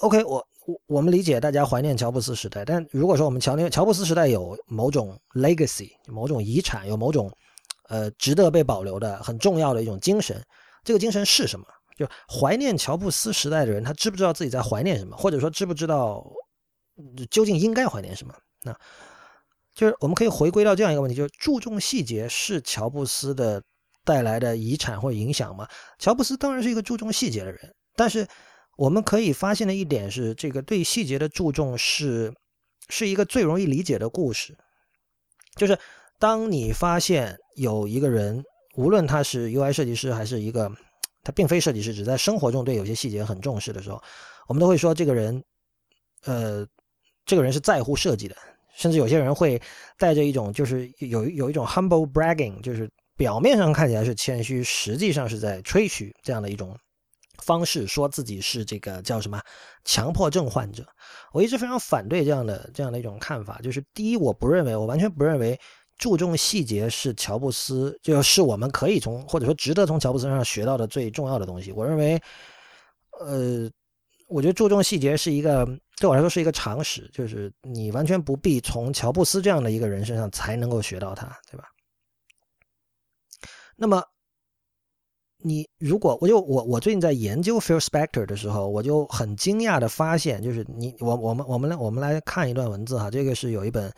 [0.00, 7.32] ，OK，我我我们理解大家怀念乔布斯时代，但如果说我们乔乔布斯时代有某种 legacy，某种遗产，有某种
[7.92, 10.42] 呃值得被保留的很重要的一种精神，
[10.82, 11.66] 这个精神是什么？
[11.94, 16.24] 就怀念乔布斯时代的人，他知不知道自己在怀念什么，或者说知不知道
[17.30, 18.34] 究竟应该怀念什么？
[18.62, 18.74] 那？
[19.74, 23.62] 就是我们可以回归到这样一个问题，就是注重细节是乔布斯的
[24.04, 25.66] 带来的遗产或影响吗？
[25.98, 28.26] 乔布斯当然是一个注重细节的人，但是
[28.76, 32.30] 我们可以发现的一点是，这个对细节的注重是
[32.90, 34.54] 是一个最容易理解的故事。
[35.56, 35.78] 就是
[36.18, 38.42] 当你发现有一个人，
[38.76, 40.70] 无论他是 UI 设计师还是一个
[41.22, 44.02] 他并非设计师，只在生活中对有些细节很重视的时候，
[44.48, 45.42] 我们都会说这个人，
[46.24, 46.66] 呃，
[47.24, 48.36] 这个人是在乎设计的。
[48.74, 49.60] 甚至有些人会
[49.98, 56.74] 带着一种，就是有有一种 humble bragging，就是表面上看起来是谦虚，实际上是在吹嘘这样的一种
[57.42, 59.38] 方式，说自己是这个叫什么
[59.84, 60.86] 强迫症患者。
[61.34, 63.60] 我一直非常反对这样的这样的一种看法。
[63.62, 65.60] 就是第一，我不认为，我完全不认为
[66.02, 71.70] 注重细节是乔布斯，就是我们可以从或者说值得从乔布斯身上学到的最重要的东西。
[71.70, 72.20] 我认为，
[73.20, 73.70] 呃。
[74.28, 75.66] 我觉得注重细节是一个
[75.98, 81.66] 对我来说是一个常识，就是你完全不必从乔布斯这样的一个人身上才能够学到它，对吧？
[83.76, 84.02] 那么，
[85.36, 93.92] 你如果我就我我最近在研究 Phil Spector 的时候，我就很惊讶的发现，就是你我我们我们来我们来看一段文字哈，这个是有一本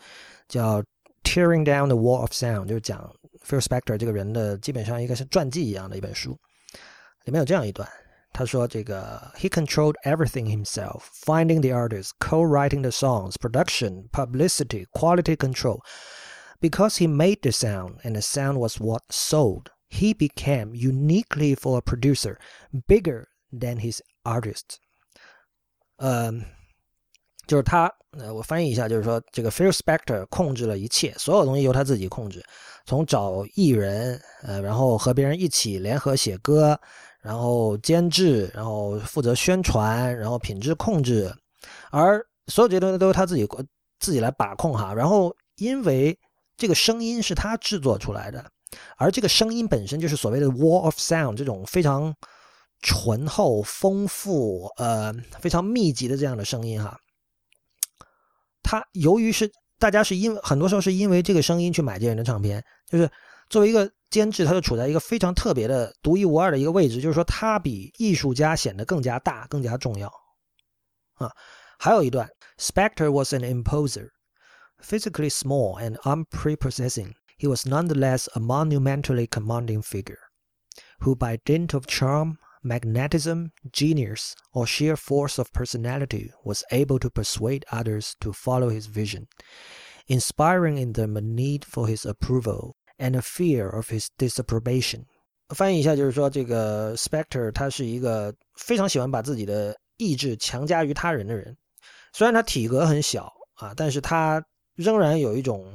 [0.49, 0.81] 叫
[1.24, 6.38] 《Tearing Down the Wall of Sound》，就是讲 Phil Spector 这个人的基本上一个是传记一样的一本书，
[7.24, 7.88] 里面有这样一段。
[8.32, 15.80] 他说：“这个 he controlled everything himself, finding the artists, co-writing the songs, production, publicity, quality control.
[16.60, 21.78] Because he made the sound, and the sound was what sold, he became uniquely for
[21.78, 22.36] a producer
[22.86, 24.78] bigger than his artists.
[25.96, 26.30] 呃，
[27.47, 32.43] 就是他，呃，我翻译一下，就是说，这个 Phil Spector 控制了一切，所有东西由他自己控制，
[32.85, 36.79] 从找艺人，呃，然后和别人一起联合写歌，
[37.21, 41.33] 然后监制，然后负责宣传，然后品质控制，
[41.91, 43.47] 而所有这些东西都是他自己
[43.99, 44.93] 自己来把控哈。
[44.93, 46.17] 然后因为
[46.57, 48.43] 这个声音是他制作出来的，
[48.97, 52.13] 而这个声音本身就是所谓的 wall of sound 这种非常
[52.81, 56.97] 醇厚、丰富、呃非常密集的这样的声音哈。
[58.65, 59.49] 他由于是
[59.79, 63.09] 大家是因为很多时候是因为这个声音去买这人的唱片，就是
[63.49, 63.89] 作为一个。
[64.11, 70.07] 监制他就处在一个非常特别的、独一无二的一个位置，就是说他比艺术家显得更加大、更加重要
[71.15, 71.29] 啊。
[71.77, 74.11] 还有一段，Spector was an imposer,
[74.81, 77.11] physically small and unprepossessing.
[77.37, 80.19] He was nonetheless a monumentally commanding figure,
[80.99, 87.09] who by dint of charm, magnetism, genius, or sheer force of personality was able to
[87.09, 89.27] persuade others to follow his vision,
[90.07, 95.03] inspiring in them a need for his approval And a fear of his disapprobation。
[95.49, 101.57] 翻译一下就是说，这个 Spectre 他是一个非常喜欢把自己的意志强加于他人的人。
[102.13, 104.41] 虽然他体格很小啊，但是他
[104.75, 105.73] 仍然有一种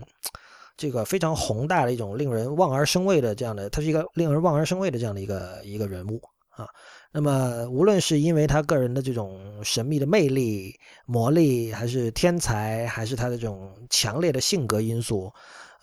[0.79, 6.23] 这个非常宏大的一种令人望而生畏的这样的，他是一个令人望而生畏的这样的一个一个人物
[6.61, 6.69] 啊。
[7.13, 15.33] 那么，无论是因为他个人的这种神秘的魅力、魔力，还是天才，还是他的这种强烈的性格因素，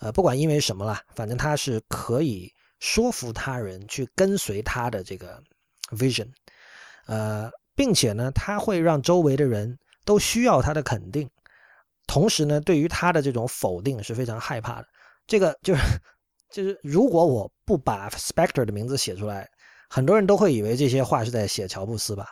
[0.00, 5.38] 呃，不管因为什么啦，反正他是可以说服他人去跟随他的这个
[5.90, 6.28] vision，
[7.06, 11.28] 呃，并且呢，他会让周围的人都需要他的肯定，
[12.06, 14.88] 同时呢，对于他的这种否定是非常害怕的。
[15.26, 15.82] 这个就是
[16.50, 19.46] 就是，如果我不把 Spectre 的名字写出来。
[19.88, 22.28] 很多人都会以为这些话是在写乔布斯吧？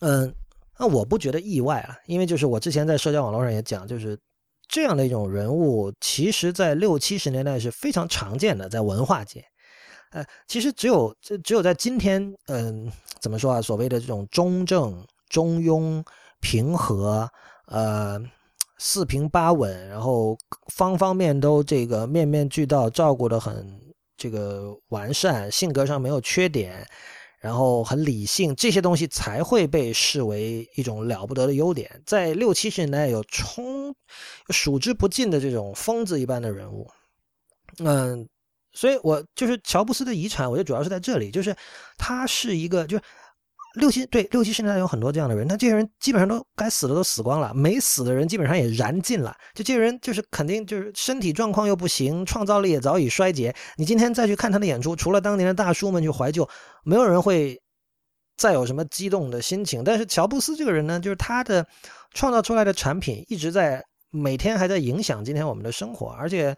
[0.00, 0.34] 嗯，
[0.78, 4.18] 那我不觉得意外啊，因为就是我之前在社交网络上也讲，就是
[4.66, 9.44] 这样的一种人物，其实在六七十年代是非常常见的，在文化界。
[10.10, 12.90] 呃，其实只有这只有在今天，嗯，
[13.20, 13.62] 怎么说啊？
[13.62, 16.04] 所谓的这种中正、中庸、
[16.40, 17.30] 平和，
[17.66, 18.18] 呃，
[18.78, 20.36] 四平八稳，然后
[20.74, 23.78] 方方面都这个面面俱到，照顾的很。
[24.20, 26.86] 这个完善，性格上没有缺点，
[27.40, 32.02] 然后很理性，这些东西才会被视为一种了不得的优点。
[32.04, 33.94] 在六七十年代，有充
[34.50, 36.86] 数之不尽的这种疯子一般的人物，
[37.78, 38.28] 嗯，
[38.72, 41.56] 所以我就是乔布斯的遗产，我觉得主要是在这里，就是
[41.96, 43.02] 他是一个就是。
[43.74, 49.32] 六七对六七十年代有很多这样的人，那这些人基本上都该死的都死光了，没死的人基本上也燃尽了。
[49.54, 53.54] 就这些人就是肯定就是身体状况又不行，创造力也早已衰竭。
[53.76, 56.48] 你今天再去看他的演出，除了当年的大叔们去怀旧，
[56.82, 57.60] 没有人会
[58.36, 59.84] 再有什么激动的心情。
[59.84, 61.64] 但是乔布斯这个人呢，就是他的
[62.12, 66.56] 创造出来的产品一直在每天还在影响今天我们的生活，而且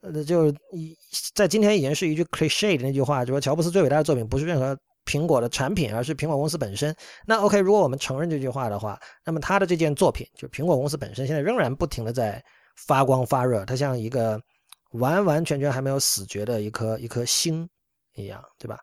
[0.00, 0.54] 呃，就是
[1.34, 4.74] 在今天已经是一句 cliche 的那句话，就说乔布斯最伟大的作品不是任何。
[5.06, 6.94] 苹果的产品，而是苹果公司本身。
[7.24, 12.44] 那 OK，如果我们承认这句话的话，那么他的这件作品，就苹果公司本身，现在仍然不停的在
[12.86, 14.38] 发光发热，它像一个
[14.90, 17.66] 完完全全还没有死绝的一颗一颗星
[18.14, 18.78] 一样，对吧？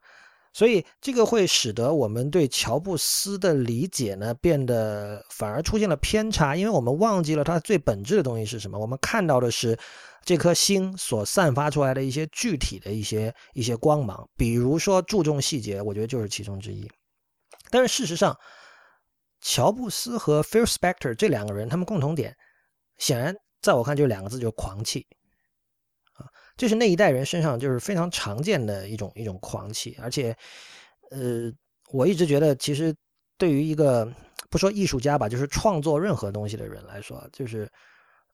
[0.56, 8.78] 所以这个会使得我们对乔布斯的理解呢，变得反而出现了偏差，因为我们忘记了他最本质的东西是什么。
[8.78, 9.76] 我们看到的是
[10.24, 16.90] 这颗星所散发出来的一些具体的一些一些光芒，比如说注重细节，我觉得就是其中之一。
[17.70, 18.38] 但是事实上，
[19.42, 22.36] 乔布斯和 Phil Spector 这两个人，他们共同点，
[22.98, 25.06] 显然在我看就是两个字，就是狂气
[26.14, 26.26] 啊。
[26.56, 30.38] 这是那一代人身上就是非常常见的一种一种狂气，而且，
[31.12, 31.52] 呃，
[31.92, 32.96] 我一直觉得，其实
[33.38, 34.10] 对于一个
[34.50, 37.70] 不说艺术家吧，就是创作任何东西的人来说，就是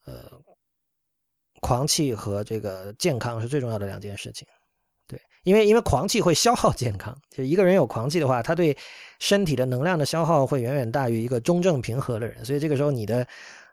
[0.05, 0.29] 呃，
[1.61, 4.47] 狂气和这个健康是最重要的两件事情。
[5.07, 8.75] 对，因为因为狂气会消耗健康，就一个人有狂气的话，他对
[9.19, 13.25] 身体的能量的消耗会远远大于一个中正平和的人，所以这个时候你的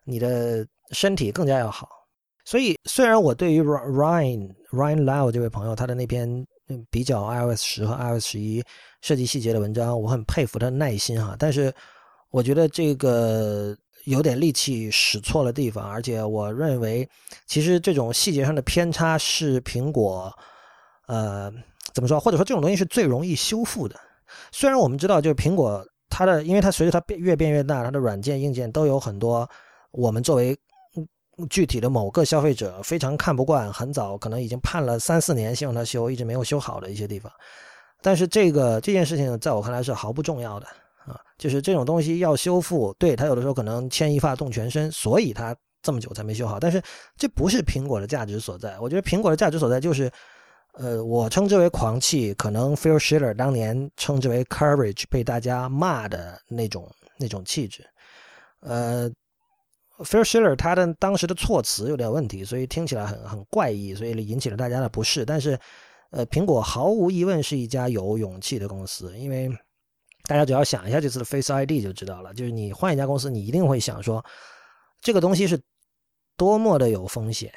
[0.05, 1.89] 你的身体更加要好。
[2.45, 6.47] 所以，虽然我对于 Ryan Ryan Lau 这位朋友他的那篇
[6.91, 8.63] 比较 iOS 十和 iOS 十一
[9.03, 11.35] 设计细节的文章，我很佩服他的耐心哈。
[11.37, 11.75] 但是，
[12.31, 13.77] 我觉得这个
[14.07, 17.09] 有点力气使错了地方，而且我认为，
[17.47, 20.33] 其实这种细节上的偏差是苹果，
[21.07, 21.53] 呃，
[21.95, 22.19] 怎么说？
[22.19, 23.95] 或者说这种东西是最容易修复的。
[24.51, 29.49] 虽然我们知道，就是苹果它的，因为它随着它变越变越大，它的软件硬件都有很多
[29.93, 30.59] 我们作为。
[31.51, 37.31] 具体的某个消费者非常看不惯，很早可能已经判了三四年，希望它修，一直没有修好的一些地方。
[38.01, 40.67] 但是这个这件事情在我看来是毫不重要的
[41.07, 46.59] 啊，就是这种东西要修复，对他有的时候可能牵一发动全身，所以他这么久才没修好。
[46.59, 46.83] 但是
[47.17, 48.79] 这不是苹果的价值所在。
[48.81, 50.11] 我觉得苹果的价值所在就是，
[50.75, 57.87] 呃，我称之为狂气，可能 Phil Schiller 当年称之为 courage，被大家骂的那种那种气质，
[58.61, 59.11] 呃。
[60.01, 65.25] Phil Schiller 他的当时的措辞有点问题，所以听起来很很怪异，所以引起了大家的不适。
[65.25, 65.59] 但是，
[66.11, 69.49] 呃，苹果毫无疑问是一家有勇气的公司，因为
[70.27, 72.35] 大家只要想一下这次的 Face ID 就知道了。
[72.35, 74.25] 就是你换一家公司，你一定会想说，
[75.01, 75.61] 这个东西是
[76.37, 77.53] 多么的有风险。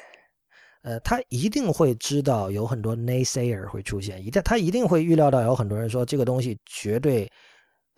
[0.83, 7.29] 呃，他一定会知道有很多 naysayer 会出现，一旦他一定会预料到有很多人说这个东西绝对。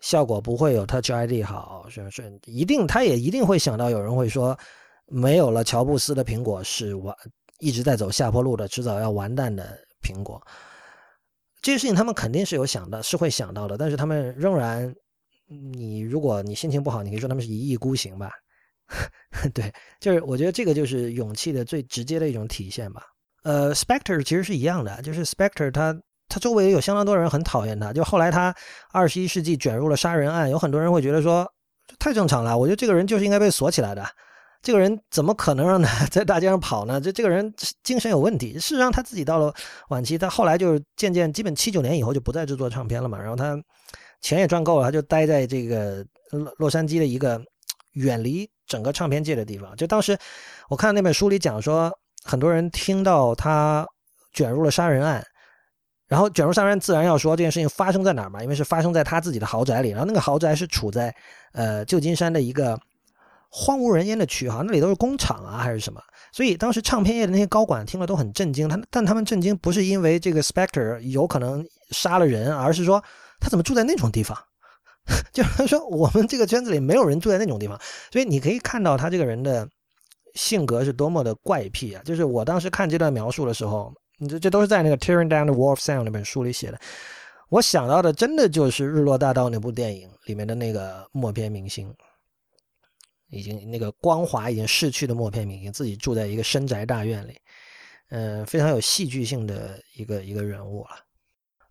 [0.00, 4.58] 效果不会有 Touch ID 好，是是一定，他也一定会想到有人会说，
[5.06, 7.14] 没有了乔布斯的苹果是完
[7.60, 10.44] 一直在走下坡路的，迟早要完蛋的苹果。
[11.62, 14.94] 这些事情他们肯定是有想到，是会想到的，但是他们仍然，
[15.48, 18.30] 你如果你心情不好，你可以说他们是一意孤行吧。
[19.54, 23.02] 对，就是我觉得这个就是勇气的最直接的一种体现吧。
[23.44, 25.98] 呃，Spectre 其实是一样的，就是 Spectre 它。
[26.28, 28.54] 他周围有相当多人很讨厌他，就后来他
[28.90, 31.46] 二十一世纪卷入了杀人案，有很多人会觉得说
[31.98, 32.56] 太正常了。
[32.56, 34.02] 我觉得这个人就是应该被锁起来的，
[34.62, 37.00] 这个人怎么可能让他 在大街上跑呢？
[37.00, 37.52] 这这个人
[37.82, 38.52] 精神有问题。
[38.54, 39.52] 事实上，他自己到了
[39.88, 43.18] 晚期，他后来就是渐渐，基本七九年以后就不再制作唱片了嘛。
[43.18, 43.60] 然后他
[44.20, 47.42] 钱也赚够了，他就待在这个洛洛杉矶的一个
[47.94, 49.74] 远离整个唱片界的地方。
[49.74, 50.16] 就当时
[50.68, 51.92] 我看那本书里讲说，
[52.24, 53.84] 很多人听到他
[54.32, 55.26] 卷入了杀人案，
[56.06, 58.40] 然后卷入杀人案，自然要说这件事情发生在哪儿嘛？
[58.44, 61.12] 因为是发生在他自己的豪宅里，然后那个豪宅是处在
[61.52, 62.78] 呃旧金山的一个。
[63.54, 66.00] 荒无人烟的区哈，那里都是工厂啊，还是什么？
[66.32, 68.66] 所以当时唱片业的那些高管听了都很震惊。
[68.66, 73.04] 他但他们震惊不是因为这个 Spector 有可能杀了人，而是说
[73.38, 74.34] 他怎么住在那种地方？
[75.34, 77.78] 就是说我们这个圈子里没有人住在那种地方。
[78.10, 79.68] 所以你可以看到他这个人的
[80.34, 82.00] 性格是多么的怪癖啊！
[82.06, 83.92] 就是我当时看这段描述的时候，
[84.30, 86.80] 这这都是在那个《Tearing Down the Wall of Sound》那本书里写的。
[87.50, 91.94] 我想到的真的就是《日落大道》那部电影里面的那个默片明星。
[93.32, 97.34] 已经那个光华已经逝去的默片明星，自己住在一个深宅大院里，
[98.10, 100.90] 嗯，非常有戏剧性的一个一个人物了。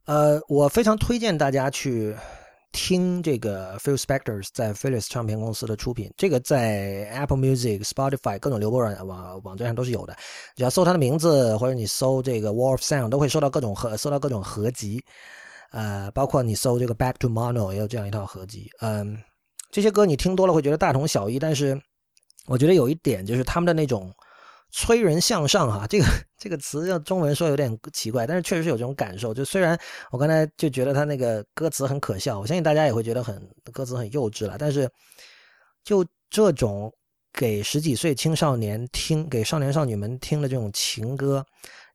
[0.06, 2.16] 呃，我非常推荐大家去
[2.72, 10.18] 听这个 Phil Spector 在 Philis 唱片公司的出品，这个在 Apple Music、Spotify 各种流播软网网站上都是有的。
[10.56, 15.00] 只要搜他的名字，或者你搜这个 Wall of Sound，都会搜到各种合搜到各种合集。
[15.72, 18.68] 呃，包括你搜这个 Back to Mono 也有这样一套合集。
[18.82, 19.22] 嗯。
[19.72, 21.82] 这些歌你听多了会觉得大同小异，但是
[22.46, 24.14] 我觉得有一点就是他们的那种
[24.72, 26.06] 催人向上哈，这个
[26.38, 29.34] 这个词用中文说有点奇怪，但是确实是有这种感受。
[29.34, 29.80] 就虽然
[30.12, 33.42] 我刚才就觉得他那个歌词很可笑，我相信大家也会觉得很
[33.72, 34.90] 歌词很幼稚了，但是
[35.84, 36.94] 就这种
[37.34, 41.46] 给十几岁青少年听、给少年少女们听的这种情歌。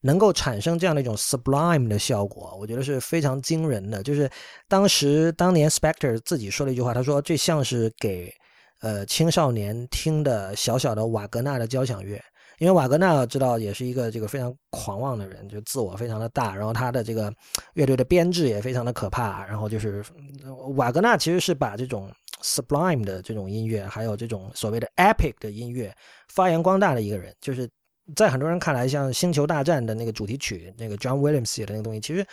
[0.06, 4.04] 能够产生这样的一种 sublime 的效果，我觉得是非常惊人的。
[4.04, 4.30] 就是
[4.68, 8.32] 当时当年 Spector 自己说了一句话，他说这像是给
[8.82, 12.22] 呃青少年听的小小的瓦格纳的交响乐。
[12.58, 17.30] 因为瓦格纳知道也是一个这个非常狂妄的人，就自我非常的大，然后他的这个
[17.74, 19.44] 乐队的编制也非常的可怕。
[19.44, 20.04] 然后就是
[20.76, 22.08] 瓦格纳其实是把这种
[22.42, 25.92] sublime 的这种音乐，还有这种所谓的 epic 的音乐
[26.28, 27.68] 发扬光大的一个人，就是。
[28.14, 32.24] 在很多人看来，像《星球大战》的那个主题曲，那个 John Williams 写的那个东西，其实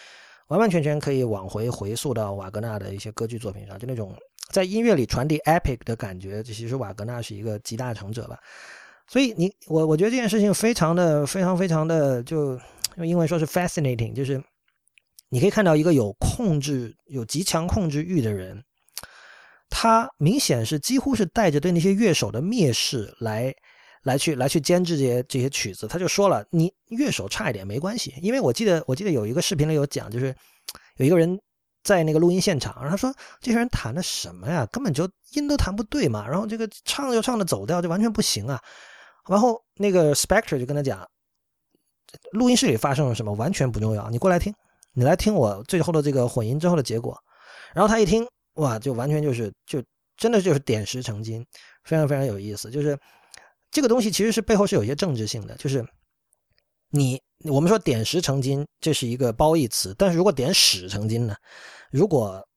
[0.47, 4.15] 完完全全可以往回回溯到瓦格纳的一些歌剧作品上，就那种
[4.51, 8.37] 在音乐里传递 epic 的感觉，其实瓦格纳是一个集大成者吧。
[9.07, 12.59] 所以你我我觉得这件事情非常的非常非常的就
[12.97, 14.39] 用英文说是 fascinating，就是
[15.29, 18.63] 你可以看到一个有控制有极强控制欲的人，
[19.71, 23.51] 他明显是几乎是带着对那些乐手的蔑视来。
[24.03, 30.35] 来去来去监制这些这些曲子，他就说了，你乐手差一点没关系，因为我记得我记得有一个视频里有讲，就是
[30.97, 31.39] 有一个人
[31.83, 38.59] 在那个录音现场，然后他说这些人弹的什么呀，根本就音都弹不对嘛，然后这个唱又唱的走调，就完全不行啊。
[39.29, 41.07] 然后那个 Spector 就跟他讲，
[42.33, 44.53] 录音室里发生了什么完全不重要，你过来听，
[44.93, 47.17] 你来听我最后的这个混音之后的结果。
[47.73, 49.81] 然后他一听，哇，就完全就是就
[50.17, 51.45] 真的就是点石成金，
[51.85, 52.99] 非常非常有意思，就是。
[53.73, 55.83] 这个东西其实是背后是有一些政治性的，就是
[56.91, 61.35] 你我们说点石成金，这是一个褒义词，但是如果点屎成金呢？
[61.89, 62.47] 如果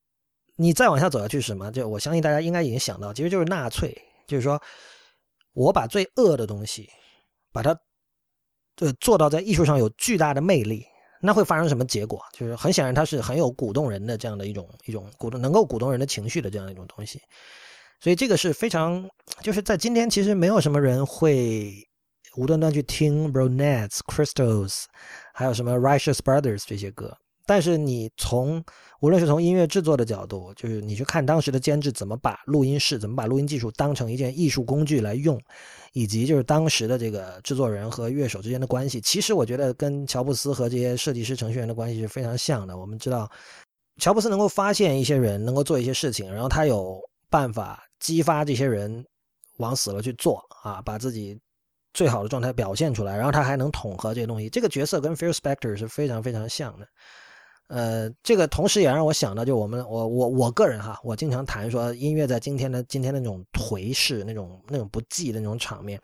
[0.57, 1.73] 你再往下走下去是，什么？
[1.73, 3.97] 就我相信大家应该已经想到，其实就是纳粹，
[4.27, 4.61] 就是说
[5.55, 6.89] 我把最恶的东西，
[7.51, 7.71] 把它
[8.77, 10.85] 呃做到在艺术上有巨大的魅力，
[11.21, 12.23] 那会发生什么结果？
[12.33, 17.21] 就是很显然，它是很有鼓动人的这样的一种一种鼓动，能够鼓动人的情绪的这样一种东西。
[18.01, 19.09] 所以这个是非常，
[19.43, 21.73] 就是在今天其实没有什么人会
[22.37, 24.85] 无端端去听 Ronettes、Crystals，
[25.33, 27.17] 还有什么 Righteous Brothers 这些歌。
[27.49, 28.63] 但是你从
[29.01, 35.41] 无论是从音乐制作的角度，就是你去看当时的监制怎么把录音室、怎么把录音技术当成一件艺术工具来用，
[35.93, 42.77] 以及就是当时的这个制作人和乐手之间的关系，其实我觉得跟乔布斯和这些设计师、程序员的关系是非常像的。
[42.77, 43.31] 我们知道，
[44.01, 47.01] 乔布斯能够发现一些人，能够做一些事情，然后他有
[47.31, 47.83] 办法。
[48.01, 49.05] 激发这些人
[49.59, 51.39] 往死了去做啊，把自己
[51.93, 54.49] 最好的状态表现出来，然后他还能统合这些东西。
[54.49, 56.87] 这个角色跟 Phil Spector 是非常非常像的。
[57.69, 66.01] 呃，这个同时也让我想到，就我们我我我个人哈，我经常谈说音乐在今天的今天那种颓势、那种那种不济的那种场面。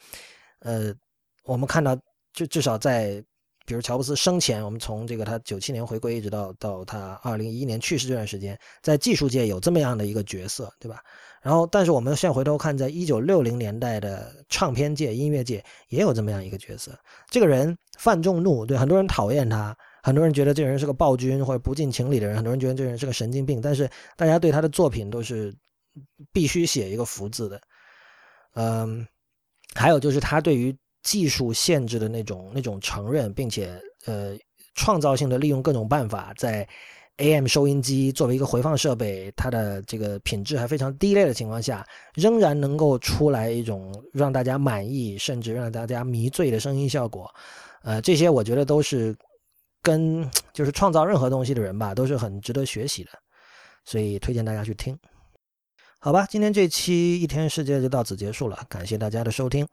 [0.61, 0.95] 呃，
[1.45, 1.97] 我们看到
[2.33, 3.25] 就至少在。
[3.65, 11.01] 比如乔布斯生前，我们从这个他九七年回归一直到到他二零一一年去世这段时间，在技术界有这么样的一个角色，对吧？
[11.43, 16.97] 然后，但是我们现在回头看，在一九六零年代的唱片界、音乐界也有这么样一个角色。
[17.29, 23.61] 这个人范仲怒，对很多人讨厌他，很多人觉得这个人是个暴君或者不近情理的人，很多人觉得这个人是个神经病。
[23.61, 25.53] 但是大家对他的作品都是
[26.33, 27.61] 必须写一个福字的。
[28.55, 29.05] 嗯，
[29.75, 34.37] 还有就是他对于技术限制的那种那种承认，并且呃
[34.77, 36.69] 创造性的利用各种办法，在
[37.19, 47.33] AM 收音机作为一个回放设备，它的这个品质还非常低劣的情况下，仍然能够出来一种让大家满意，甚至让大家迷醉的声音效果。
[47.83, 49.15] 呃，这些我觉得都是
[49.83, 53.11] 跟就是创造任何东西的人吧，都是很值得学习的，
[53.85, 54.99] 所以推荐大家去听。
[56.05, 59.65] 好吧，今天这期一天世界就到此结束了，感谢大家的收听。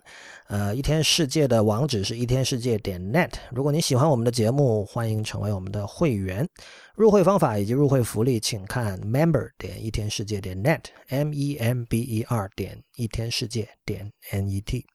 [0.46, 3.32] 呃，一天世界的网址是一天世界点 net。
[3.52, 6.48] 如果你喜欢我们的节目，欢迎成为我们的会员。
[6.94, 14.86] 入会方法以及入会福利，请看 member 点一天世界点 net，m e m b e r 点一天世界点 n e t。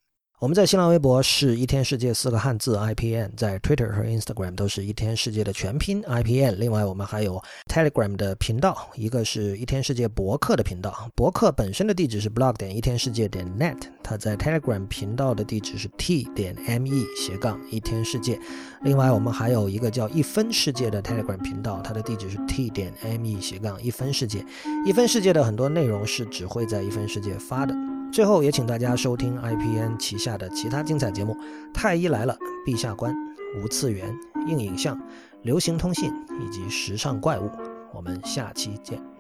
[0.45, 6.57] 我们在新浪微博是一天世界四个汉字 IPN，在 Twitter 和 Instagram 都是一天世界的全拼 IPN。
[6.57, 18.39] 另外，我们还有 Telegram 的频道，一个是一天世界博客的频道，博客本身的地址是 blog 点一天世界点 net，它在 Telegram 频道的地址是 t 点 me 斜杠一天世界。
[18.83, 24.45] 另外，我们还有一个叫一分世界的 Telegram 频道，它的地址是 t 点 me 斜杠一分世界。
[24.85, 27.75] 一分世界的很多内容是只会在一分世界发的。
[28.15, 31.33] 最后也请大家收听 IPN 旗下的其他精彩节目，
[31.75, 32.33] 《太医来了》、
[32.65, 33.13] 《陛下观》、
[33.61, 34.17] 《无次元》、
[34.47, 34.97] 《硬影像》、
[35.43, 37.49] 《流行通信》以及《时尚怪物》。
[37.93, 39.14] 我们下期见。